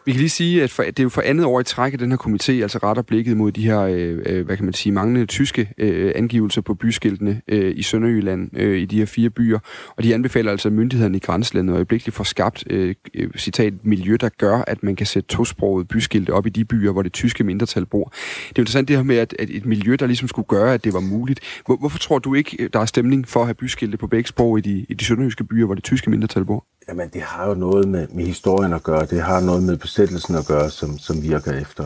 [0.06, 2.00] Vi kan lige sige, at for, det er jo for andet år i træk, at
[2.00, 4.94] den her komité altså retter blikket mod de her, øh, øh, hvad kan man sige,
[4.94, 9.60] manglende tyske øh, angivelser på byskiltene øh, i Sønderjylland, øh, i de her fire byer.
[9.98, 14.18] Og de anbefaler altså, myndighederne i grænselandet øjeblikkeligt får skabt, øh, øh citat, et miljø,
[14.22, 17.44] der gør, at man kan sætte tosproget byskilte op i de byer, hvor det tyske
[17.44, 18.04] mindretal bor.
[18.04, 20.74] Det er jo interessant det her med, at, at et miljø, der ligesom skulle gøre,
[20.74, 21.40] at det var muligt.
[21.66, 24.58] Hvor, hvorfor tror du ikke, der er stemning for at have byskilte på begge sprog
[24.58, 26.66] i de, i de sønderjyske byer, hvor det tyske mindretal bor?
[26.90, 29.06] Jamen, det har jo noget med, med historien at gøre.
[29.06, 31.84] Det har noget med besættelsen at gøre, som, som virker efter.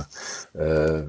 [0.61, 1.03] Øh,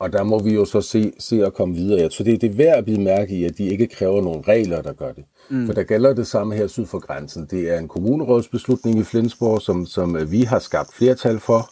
[0.00, 2.08] og- der må vi jo så se, se at komme videre.
[2.08, 4.82] Tror, det, det er værd at blive mærke i, at de ikke kræver nogle regler,
[4.82, 5.24] der gør det.
[5.50, 5.66] Mm.
[5.66, 7.46] For der gælder det samme her syd for grænsen.
[7.50, 11.70] Det er en kommunerådsbeslutning i Flensborg, som, som vi har skabt flertal for.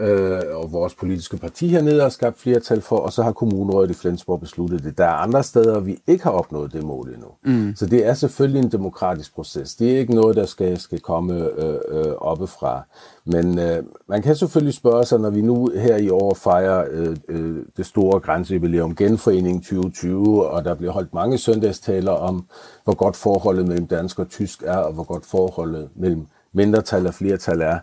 [0.00, 3.94] Øh, og vores politiske parti hernede har skabt flertal for, og så har kommunerådet i
[3.94, 4.98] Flensborg besluttet det.
[4.98, 7.28] Der er andre steder, vi ikke har opnået det mål endnu.
[7.44, 7.76] Mm.
[7.76, 9.74] Så det er selvfølgelig en demokratisk proces.
[9.74, 12.82] Det er ikke noget, der skal, skal komme øh, øh, oppefra.
[13.24, 17.16] Men øh, man kan selvfølgelig spørge sig, når vi nu her i år fejrer øh,
[17.28, 22.44] øh, det store grænsejubilæum Genforening 2020, og der bliver holdt mange søndagstaler om,
[22.84, 27.14] hvor godt forholdet mellem dansk og tysk er, og hvor godt forholdet mellem mindretal og
[27.14, 27.78] flertal er,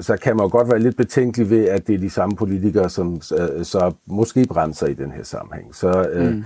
[0.00, 2.90] så kan man jo godt være lidt betænkelig ved, at det er de samme politikere,
[2.90, 5.74] som øh, så måske brænser i den her sammenhæng.
[5.74, 6.44] Så øh, mm.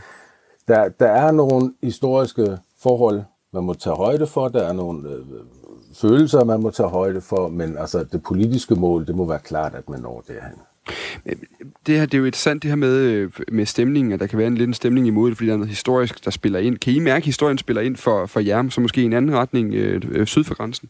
[0.68, 5.16] der, der er nogle historiske forhold, man må tage højde for, der er nogle øh,
[5.94, 9.74] følelser, man må tage højde for, men altså det politiske mål, det må være klart,
[9.74, 10.58] at man når derhen.
[11.86, 14.38] Det her, det er jo interessant det her med, øh, med stemningen, at der kan
[14.38, 16.78] være en lidt en stemning imod det, fordi der er noget historisk, der spiller ind.
[16.78, 19.36] Kan I mærke, at historien spiller ind for, for jer, så måske i en anden
[19.36, 20.88] retning øh, øh syd for grænsen?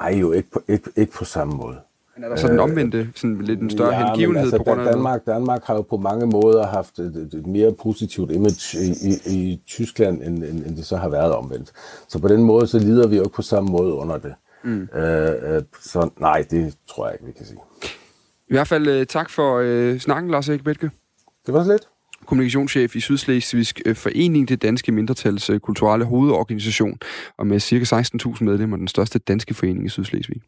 [0.00, 1.76] Ej, jo ikke på, ikke, ikke på samme måde.
[2.16, 4.80] Men er der sådan en omvendte, sådan lidt en større ja, hengivenhed altså, på grund
[4.80, 9.10] af Danmark, Danmark har jo på mange måder haft et, et, mere positivt image i,
[9.10, 11.72] i, i Tyskland, end, end, end det så har været omvendt.
[12.08, 14.34] Så på den måde, så lider vi jo ikke på samme måde under det.
[14.64, 14.88] Mm.
[14.94, 17.58] Øh, øh, så nej, det tror jeg ikke, vi kan sige.
[18.48, 20.90] I hvert fald øh, tak for øh, snakken, Lars Erik Betke.
[21.46, 21.88] Det var så lidt
[22.26, 26.98] kommunikationschef i Sydslesvigsk øh, Forening, det danske mindretals øh, kulturelle hovedorganisation,
[27.38, 28.00] og med ca.
[28.00, 30.42] 16.000 medlemmer, den største danske forening i Sydslesvig.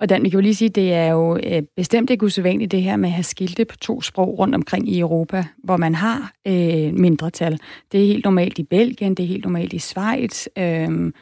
[0.00, 2.82] Og Dan, vi kan jo lige sige, det er jo øh, bestemt ikke usædvanligt det
[2.82, 6.32] her med at have skilte på to sprog rundt omkring i Europa, hvor man har
[6.46, 7.58] øh, mindretal.
[7.92, 11.12] Det er helt normalt i Belgien, det er helt normalt i Schweiz, øh,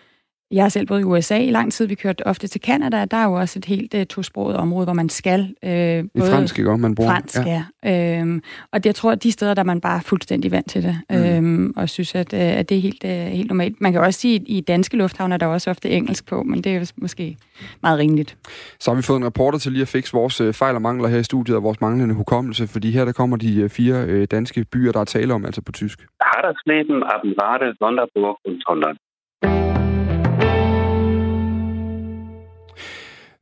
[0.51, 1.87] jeg har selv boet i USA i lang tid.
[1.87, 3.05] Vi kørte ofte til Canada.
[3.05, 5.41] Der er jo også et helt uh, tosproget område, hvor man skal...
[5.63, 6.79] Uh, I fransk, ikke?
[6.79, 7.11] Man bruger.
[7.11, 7.65] Fransk, ja.
[7.85, 8.21] ja.
[8.21, 8.43] Øhm,
[8.73, 11.01] og det, jeg tror, at de steder, der er man bare fuldstændig vant til det.
[11.11, 11.17] Mm.
[11.17, 13.81] Øhm, og synes, at, uh, at det er helt, uh, helt normalt.
[13.81, 16.65] Man kan også sige, at i danske lufthavne er der også ofte engelsk på, men
[16.65, 17.37] det er jo måske
[17.83, 18.37] meget rimeligt.
[18.81, 21.09] Så har vi fået en reporter til lige at fikse vores uh, fejl og mangler
[21.09, 24.25] her i studiet, og vores manglende hukommelse, fordi her der kommer de uh, fire uh,
[24.31, 26.07] danske byer, der er tale om, altså på tysk.
[26.21, 28.97] Hadersleben, Abenrade, Sonderburg und Tondern.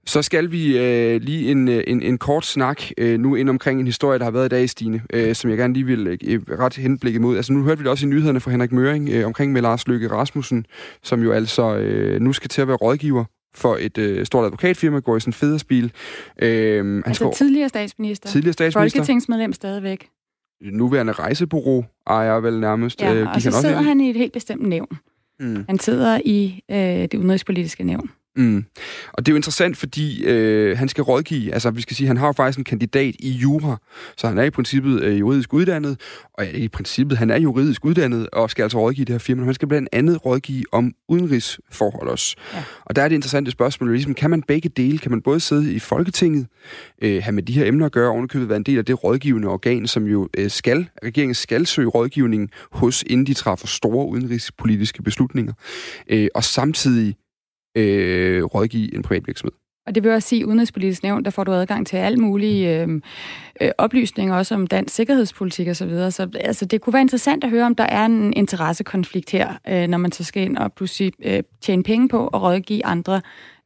[0.07, 3.81] Så skal vi øh, lige en, øh, en, en kort snak øh, nu ind omkring
[3.81, 6.41] en historie, der har været i dag, Stine, øh, som jeg gerne lige vil øh,
[6.59, 7.37] ret henblik imod.
[7.37, 9.89] Altså nu hørte vi det også i nyhederne fra Henrik Møring øh, omkring med Lars
[9.89, 10.67] Løkke Rasmussen,
[11.03, 14.99] som jo altså øh, nu skal til at være rådgiver for et øh, stort advokatfirma,
[14.99, 15.93] går i sådan en federspil.
[16.43, 18.29] Øh, han altså skal, tidligere statsminister.
[18.29, 18.99] Tidligere statsminister.
[18.99, 20.09] Folketingsmedlem stadigvæk.
[20.63, 23.03] Nuværende rejsebureau ejer vel nærmest.
[23.03, 24.99] Ja, øh, og så sidder han i et helt bestemt nævn.
[25.41, 25.65] Mm.
[25.69, 28.11] Han sidder i øh, det udenrigspolitiske nævn.
[28.37, 28.65] Mm.
[29.13, 32.17] Og det er jo interessant, fordi øh, han skal rådgive, altså vi skal sige, han
[32.17, 33.77] har jo faktisk en kandidat i jura,
[34.17, 36.01] så han er i princippet øh, juridisk uddannet,
[36.35, 39.41] og ja, i princippet, han er juridisk uddannet, og skal altså rådgive det her firma,
[39.41, 42.37] men han skal blandt andet rådgive om udenrigsforhold også.
[42.55, 42.63] Ja.
[42.85, 45.75] Og der er det interessante spørgsmål, ligesom, kan man begge dele, kan man både sidde
[45.75, 46.47] i Folketinget,
[47.03, 49.49] øh, have med de her emner at gøre, ovenikøbet være en del af det rådgivende
[49.49, 55.03] organ, som jo øh, skal, regeringen skal søge rådgivning hos, inden de træffer store udenrigspolitiske
[55.03, 55.53] beslutninger,
[56.09, 57.17] øh, og samtidig
[57.77, 59.53] øh, rådgive en privat virksomhed.
[59.87, 62.83] Og det vil også sige, at Udenrigspolitisk Nævn, der får du adgang til alle mulige
[62.83, 62.89] øh,
[63.61, 65.75] øh, oplysninger, også om dansk sikkerhedspolitik osv.
[65.75, 66.11] Så, videre.
[66.11, 69.87] så altså, det kunne være interessant at høre, om der er en interessekonflikt her, øh,
[69.87, 73.21] når man så skal ind og pludselig øh, tjene penge på og rådgive andre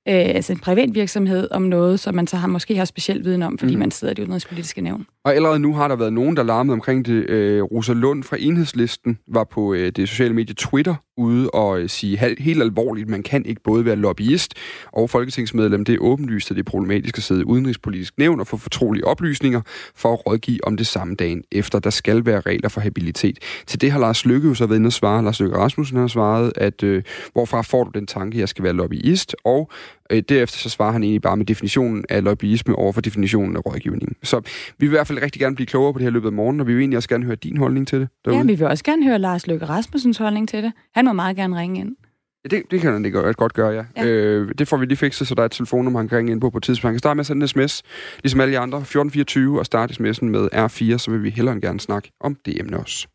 [0.08, 3.42] øh, altså en privat virksomhed om noget, som man så har måske har speciel viden
[3.42, 3.78] om, fordi mm.
[3.78, 5.06] man sidder i det udenrigspolitiske nævn.
[5.24, 7.30] Og allerede nu har der været nogen, der larmede omkring det.
[7.30, 11.88] Øh, Rosa Lund fra Enhedslisten var på øh, det sociale medie Twitter ude og øh,
[11.88, 14.54] sige helt, helt alvorligt, man kan ikke både være lobbyist
[14.92, 15.84] og folketingsmedlem.
[15.84, 19.04] Det er åbenlyst, at det er problematisk at sidde i udenrigspolitisk nævn og få fortrolige
[19.04, 19.60] oplysninger
[19.94, 21.78] for at rådgive om det samme dagen efter.
[21.78, 23.38] Der skal være regler for habilitet.
[23.66, 25.24] Til det har Lars Lykke jo så været inde og svare.
[25.24, 27.02] Lars Lykke Rasmussen har svaret, at øh,
[27.32, 29.36] hvorfra får du den tanke, at jeg skal være lobbyist?
[29.44, 29.70] Og
[30.10, 33.66] øh, derefter så svarer han egentlig bare med definitionen af lobbyisme over for definitionen af
[33.66, 34.16] rådgivning.
[34.22, 34.40] Så
[34.78, 36.60] vi vil i hvert fald rigtig gerne blive klogere på det her løbet af morgenen,
[36.60, 38.08] og vi vil egentlig også gerne høre din holdning til det.
[38.24, 38.38] Derude.
[38.38, 40.72] Ja, vi vil også gerne høre Lars Løkke Rasmussens holdning til det.
[40.94, 41.96] Han må meget gerne ringe ind.
[42.44, 43.84] Ja, det, det kan han ikke godt gøre, ja.
[43.96, 44.06] ja.
[44.06, 46.40] Øh, det får vi lige fikset, så der er et telefonnummer, han kan ringe ind
[46.40, 46.88] på på et tidspunkt.
[46.88, 47.82] Han kan starte med at sende en sms,
[48.22, 51.62] ligesom alle de andre, 1424, og starte sms'en med R4, så vil vi hellere end
[51.62, 53.08] gerne snakke om det emne også.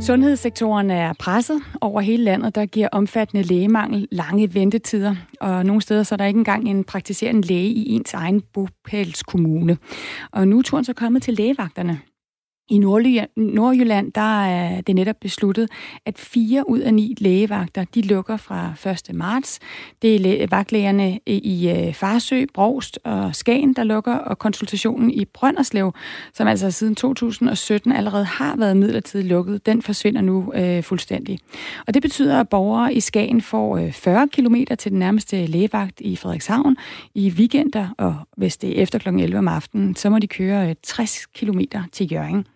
[0.00, 6.02] Sundhedssektoren er presset over hele landet, der giver omfattende lægemangel, lange ventetider, og nogle steder
[6.02, 9.76] så er der ikke engang en praktiserende læge i ens egen bopælskommune.
[10.32, 12.00] Og nu er turen så kommet til lægevagterne.
[12.70, 12.78] I
[13.36, 15.70] Nordjylland, der er det netop besluttet,
[16.06, 19.14] at fire ud af ni lægevagter, de lukker fra 1.
[19.14, 19.58] marts.
[20.02, 25.92] Det er vagtlægerne i øh, Farsø, Brogst og Skagen, der lukker, og konsultationen i Brønderslev,
[26.34, 31.38] som altså siden 2017 allerede har været midlertidigt lukket, den forsvinder nu øh, fuldstændig.
[31.86, 36.00] Og det betyder, at borgere i Skagen får øh, 40 km til den nærmeste lægevagt
[36.00, 36.76] i Frederikshavn
[37.14, 39.08] i weekender, og hvis det er efter kl.
[39.08, 41.60] 11 om aftenen, så må de køre øh, 60 km
[41.92, 42.46] til Jørgen.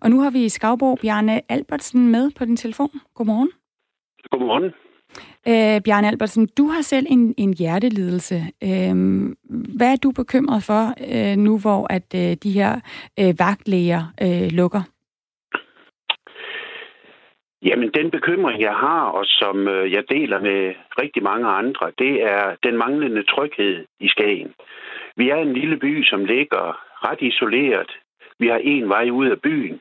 [0.00, 2.90] Og nu har vi Skavborg Bjarne Albertsen med på din telefon.
[3.14, 3.50] Godmorgen.
[4.30, 4.72] Godmorgen.
[5.48, 8.34] Øh, Bjarne Albertsen, du har selv en, en hjertelidelse.
[8.62, 8.94] Øh,
[9.76, 12.80] hvad er du bekymret for øh, nu, hvor at øh, de her
[13.20, 14.82] øh, vagtlæger øh, lukker?
[17.62, 22.22] Jamen, den bekymring, jeg har, og som øh, jeg deler med rigtig mange andre, det
[22.22, 24.52] er den manglende tryghed i Skagen.
[25.16, 26.64] Vi er en lille by, som ligger
[27.06, 27.90] ret isoleret
[28.38, 29.80] vi har en vej ud af byen,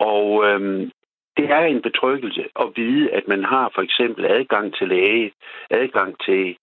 [0.00, 0.90] og øhm,
[1.36, 5.32] det er en betryggelse at vide, at man har for eksempel adgang til læge,
[5.70, 6.56] adgang til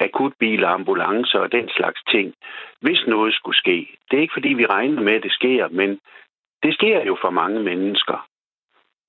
[0.00, 2.34] akutbiler, ambulancer og den slags ting,
[2.80, 3.96] hvis noget skulle ske.
[4.10, 6.00] Det er ikke fordi, vi regner med, at det sker, men
[6.62, 8.26] det sker jo for mange mennesker.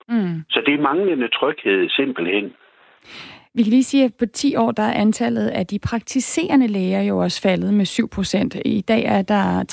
[0.07, 0.43] Mm.
[0.49, 2.53] Så det er manglende tryghed simpelthen.
[3.54, 7.02] Vi kan lige sige, at på 10 år der er antallet af de praktiserende læger
[7.02, 8.56] jo også faldet med 7 procent.
[8.66, 9.64] I dag er der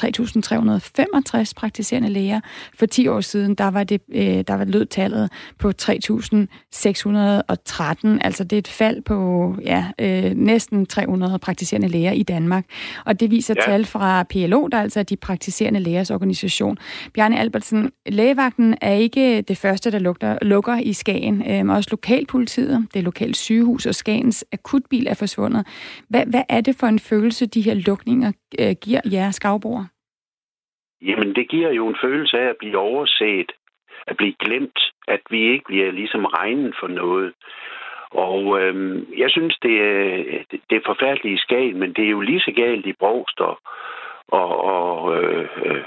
[1.47, 2.41] 3.365 praktiserende læger.
[2.75, 8.19] For 10 år siden der var, det, øh, der var lød tallet på 3.613.
[8.21, 12.65] Altså det er et fald på ja, øh, næsten 300 praktiserende læger i Danmark.
[13.05, 13.63] Og det viser ja.
[13.71, 16.79] tal fra PLO, der er altså de praktiserende lægers organisation.
[17.15, 21.51] Bjarne Albertsen, lægevagten er ikke det første, der lukker, lukker i Skagen.
[21.51, 25.63] Øh, også lokalpolitiet, det er lokalt syge sygehus, og Skagens akutbil er forsvundet.
[26.11, 29.87] Hvad, hvad er det for en følelse, de her lukninger øh, giver jer skavborger?
[31.03, 33.53] Jamen, det giver jo en følelse af at blive overset,
[34.07, 37.33] at blive glemt, at vi ikke bliver ligesom regnen for noget.
[38.11, 40.15] Og øhm, jeg synes, det er,
[40.71, 43.59] det er forfærdeligt i Skagen, men det er jo lige så galt i Brogst og,
[44.29, 45.85] og, og øh, øh,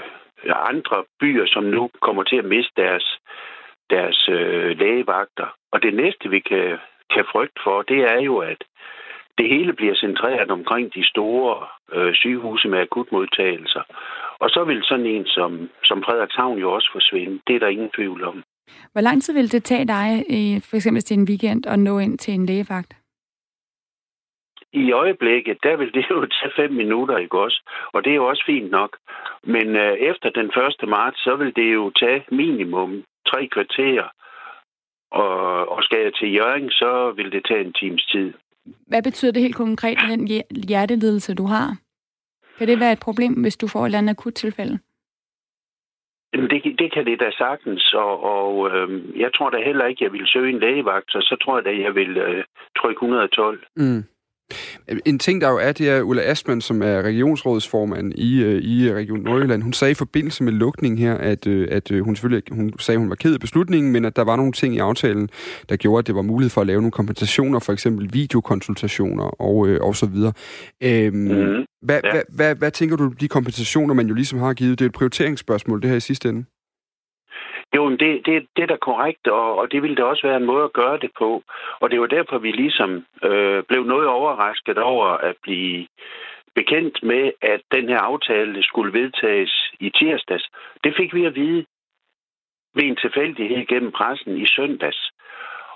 [0.72, 3.18] andre byer, som nu kommer til at miste deres,
[3.90, 5.48] deres øh, lægevagter.
[5.72, 6.78] Og det næste, vi kan
[7.14, 8.60] kan frygte for, det er jo, at
[9.38, 13.82] det hele bliver centreret omkring de store øh, sygehuse med akutmodtagelser.
[14.38, 17.40] Og så vil sådan en som, som Frederikshavn jo også forsvinde.
[17.46, 18.42] Det er der ingen tvivl om.
[18.92, 20.08] Hvor lang tid vil det tage dig,
[20.68, 22.92] for eksempel til en weekend, at nå ind til en lægevagt?
[24.72, 27.60] I øjeblikket, der vil det jo tage fem minutter, ikke også?
[27.92, 28.96] Og det er jo også fint nok.
[29.44, 30.46] Men øh, efter den
[30.82, 30.88] 1.
[30.88, 34.08] marts, så vil det jo tage minimum tre kvarter
[35.12, 38.32] og, og skal jeg til Jørgen, så vil det tage en times tid.
[38.86, 40.26] Hvad betyder det helt konkret med den
[40.68, 41.76] hjertelidelse, du har?
[42.58, 44.78] Kan det være et problem, hvis du får et eller andet akut tilfælde?
[46.32, 50.12] Det, det kan det da sagtens, og, og øh, jeg tror da heller ikke, jeg
[50.12, 52.44] vil søge en lægevagt, så så tror jeg da, jeg vil øh,
[52.78, 53.64] trykke 112.
[53.76, 54.04] Mm.
[55.06, 58.92] En ting, der jo er, det er Ulla Asman, som er regionsrådsformand i, øh, i
[58.92, 59.62] Region Nordjylland.
[59.62, 62.96] Hun sagde i forbindelse med lukningen her, at, øh, at øh, hun selvfølgelig hun sagde,
[62.96, 65.28] at hun var ked af beslutningen, men at der var nogle ting i aftalen,
[65.68, 69.56] der gjorde, at det var mulighed for at lave nogle kompensationer, for eksempel videokonsultationer og,
[69.80, 70.32] og så videre.
[70.82, 71.64] Øhm, mm-hmm.
[71.82, 72.10] hvad, ja.
[72.10, 74.78] hvad, hvad, hvad tænker du, de kompensationer, man jo ligesom har givet?
[74.78, 76.44] Det er et prioriteringsspørgsmål, det her i sidste ende.
[77.76, 80.46] Jo, det, det, det er da korrekt, og, og det ville da også være en
[80.46, 81.42] måde at gøre det på.
[81.80, 85.86] Og det var derfor, vi ligesom øh, blev noget overrasket over at blive
[86.54, 90.48] bekendt med, at den her aftale skulle vedtages i tirsdags.
[90.84, 91.64] Det fik vi at vide
[92.74, 95.10] ved en tilfældighed gennem pressen i søndags.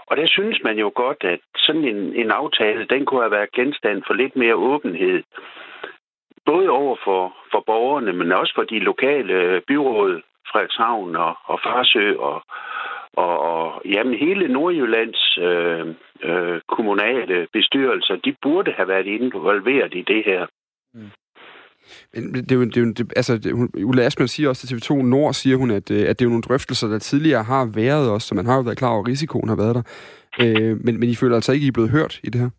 [0.07, 3.53] Og der synes man jo godt, at sådan en, en aftale, den kunne have været
[3.53, 5.22] genstand for lidt mere åbenhed.
[6.47, 12.16] Både over for, for borgerne, men også for de lokale byråd, Frederikshavn og, og Farsø
[12.18, 12.42] og,
[13.12, 15.86] og, og jamen, hele Nordjyllands øh,
[16.22, 20.47] øh, kommunale bestyrelser, de burde have været involveret i det her.
[20.94, 21.11] Mm.
[22.14, 24.66] Men det er jo, det er jo, det, altså, det, hun, Ulla Asman siger også
[24.66, 27.42] til TV2 Nord, siger hun, at, øh, at det er jo nogle drøftelser, der tidligere
[27.42, 29.82] har været også, så man har jo været klar over, at risikoen har været der.
[30.40, 32.51] Øh, men, men I føler altså ikke, I er blevet hørt i det her?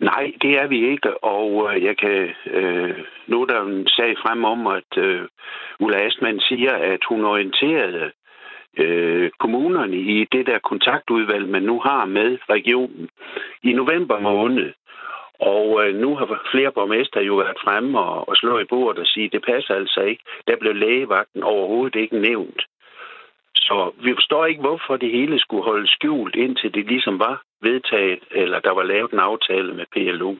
[0.00, 4.44] Nej, det er vi ikke, og øh, jeg kan øh, nu der en sag frem
[4.44, 5.22] om, at øh,
[5.80, 8.10] Ulla Astman siger, at hun orienterede
[8.78, 13.08] øh, kommunerne i det der kontaktudvalg, man nu har med regionen
[13.62, 14.72] i november måned.
[15.40, 19.06] Og øh, nu har flere borgmester jo været fremme og, og slå i bordet og
[19.06, 20.22] sige, at det passer altså ikke.
[20.48, 22.62] Der blev lægevagten overhovedet ikke nævnt.
[23.68, 28.18] Så vi forstår ikke, hvorfor det hele skulle holde skjult, indtil det ligesom var vedtaget,
[28.30, 30.34] eller der var lavet en aftale med PLO.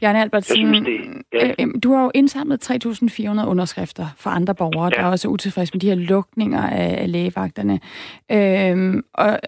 [0.00, 1.50] Bjarne Albertsen, synes, det- ja.
[1.64, 5.00] øh, du har jo indsamlet 3.400 underskrifter fra andre borgere, ja.
[5.00, 7.80] der er også utilfredse med de her lukninger af, af lægevagterne.
[8.32, 9.38] Øhm, og,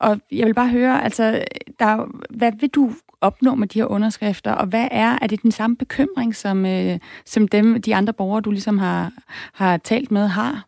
[0.00, 1.44] og jeg vil bare høre, altså,
[1.78, 5.42] der, er hvad vil du opnå med de her underskrifter, og hvad er, er det
[5.42, 9.12] den samme bekymring, som, øh, som dem, de andre borgere, du ligesom har,
[9.54, 10.64] har talt med, har?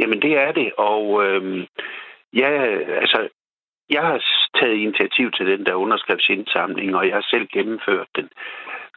[0.00, 1.66] Jamen, det er det, og øhm,
[2.32, 2.50] ja,
[3.02, 3.28] altså,
[3.90, 4.24] jeg har
[4.60, 8.28] taget initiativ til den der underskriftsindsamling, og jeg har selv gennemført den.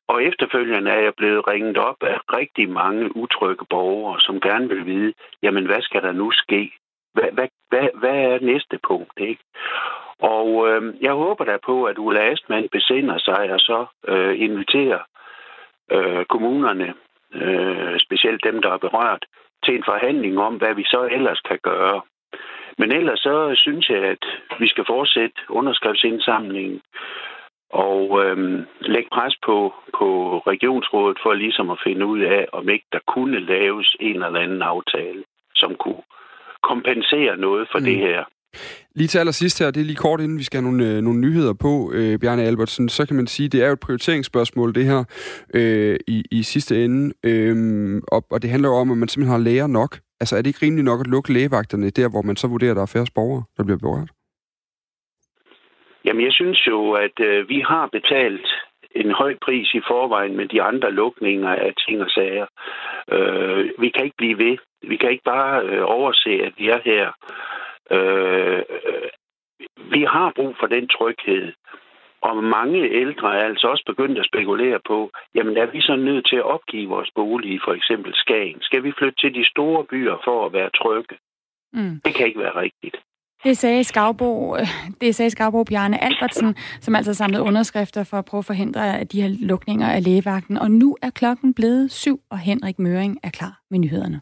[0.07, 4.85] Og efterfølgende er jeg blevet ringet op af rigtig mange utrygge borgere, som gerne vil
[4.85, 6.71] vide, jamen hvad skal der nu ske?
[7.13, 9.19] Hvad, hvad, hvad, hvad er næste punkt?
[9.19, 9.43] Ikke?
[10.19, 14.99] Og øh, jeg håber da på, at Ulla Astman besinder sig og så øh, inviterer
[15.91, 16.93] øh, kommunerne,
[17.33, 19.25] øh, specielt dem, der er berørt,
[19.63, 22.01] til en forhandling om, hvad vi så ellers kan gøre.
[22.77, 24.25] Men ellers så synes jeg, at
[24.59, 26.81] vi skal fortsætte underskriftsindsamlingen
[27.69, 32.85] og øhm, lægge pres på, på regionsrådet for ligesom at finde ud af, om ikke
[32.91, 35.23] der kunne laves en eller anden aftale,
[35.55, 36.03] som kunne
[36.63, 37.85] kompensere noget for mm.
[37.85, 38.23] det her.
[38.95, 41.19] Lige til allersidst her, det er lige kort inden vi skal have nogle, øh, nogle
[41.19, 44.85] nyheder på, øh, Bjarne Albertsen, så kan man sige, det er jo et prioriteringsspørgsmål det
[44.85, 45.03] her
[45.53, 47.55] øh, i, i sidste ende, øh,
[48.11, 49.99] og, og det handler jo om, at man simpelthen har læger nok.
[50.21, 52.75] Altså er det ikke rimeligt nok at lukke lægevagterne der, hvor man så vurderer, at
[52.75, 54.09] der er færre borgere, der bliver berørt?
[56.05, 58.47] Jamen, jeg synes jo, at øh, vi har betalt
[58.95, 62.45] en høj pris i forvejen med de andre lukninger af ting og sager.
[63.11, 64.57] Øh, vi kan ikke blive ved.
[64.81, 67.11] Vi kan ikke bare øh, overse, at vi er her.
[67.95, 68.61] Øh,
[69.93, 71.53] vi har brug for den tryghed.
[72.21, 76.27] Og mange ældre er altså også begyndt at spekulere på, jamen er vi så nødt
[76.29, 78.61] til at opgive vores bolig, for eksempel Skagen?
[78.61, 81.15] Skal vi flytte til de store byer for at være trygge?
[81.73, 82.01] Mm.
[82.05, 82.95] Det kan ikke være rigtigt.
[83.43, 84.55] Det sagde Skavbo,
[85.01, 89.21] det sagde Skavbo Bjarne Albertsen, som altså samlede underskrifter for at prøve at forhindre de
[89.21, 90.57] her lukninger af lægevagten.
[90.57, 94.21] Og nu er klokken blevet syv, og Henrik Møring er klar med nyhederne.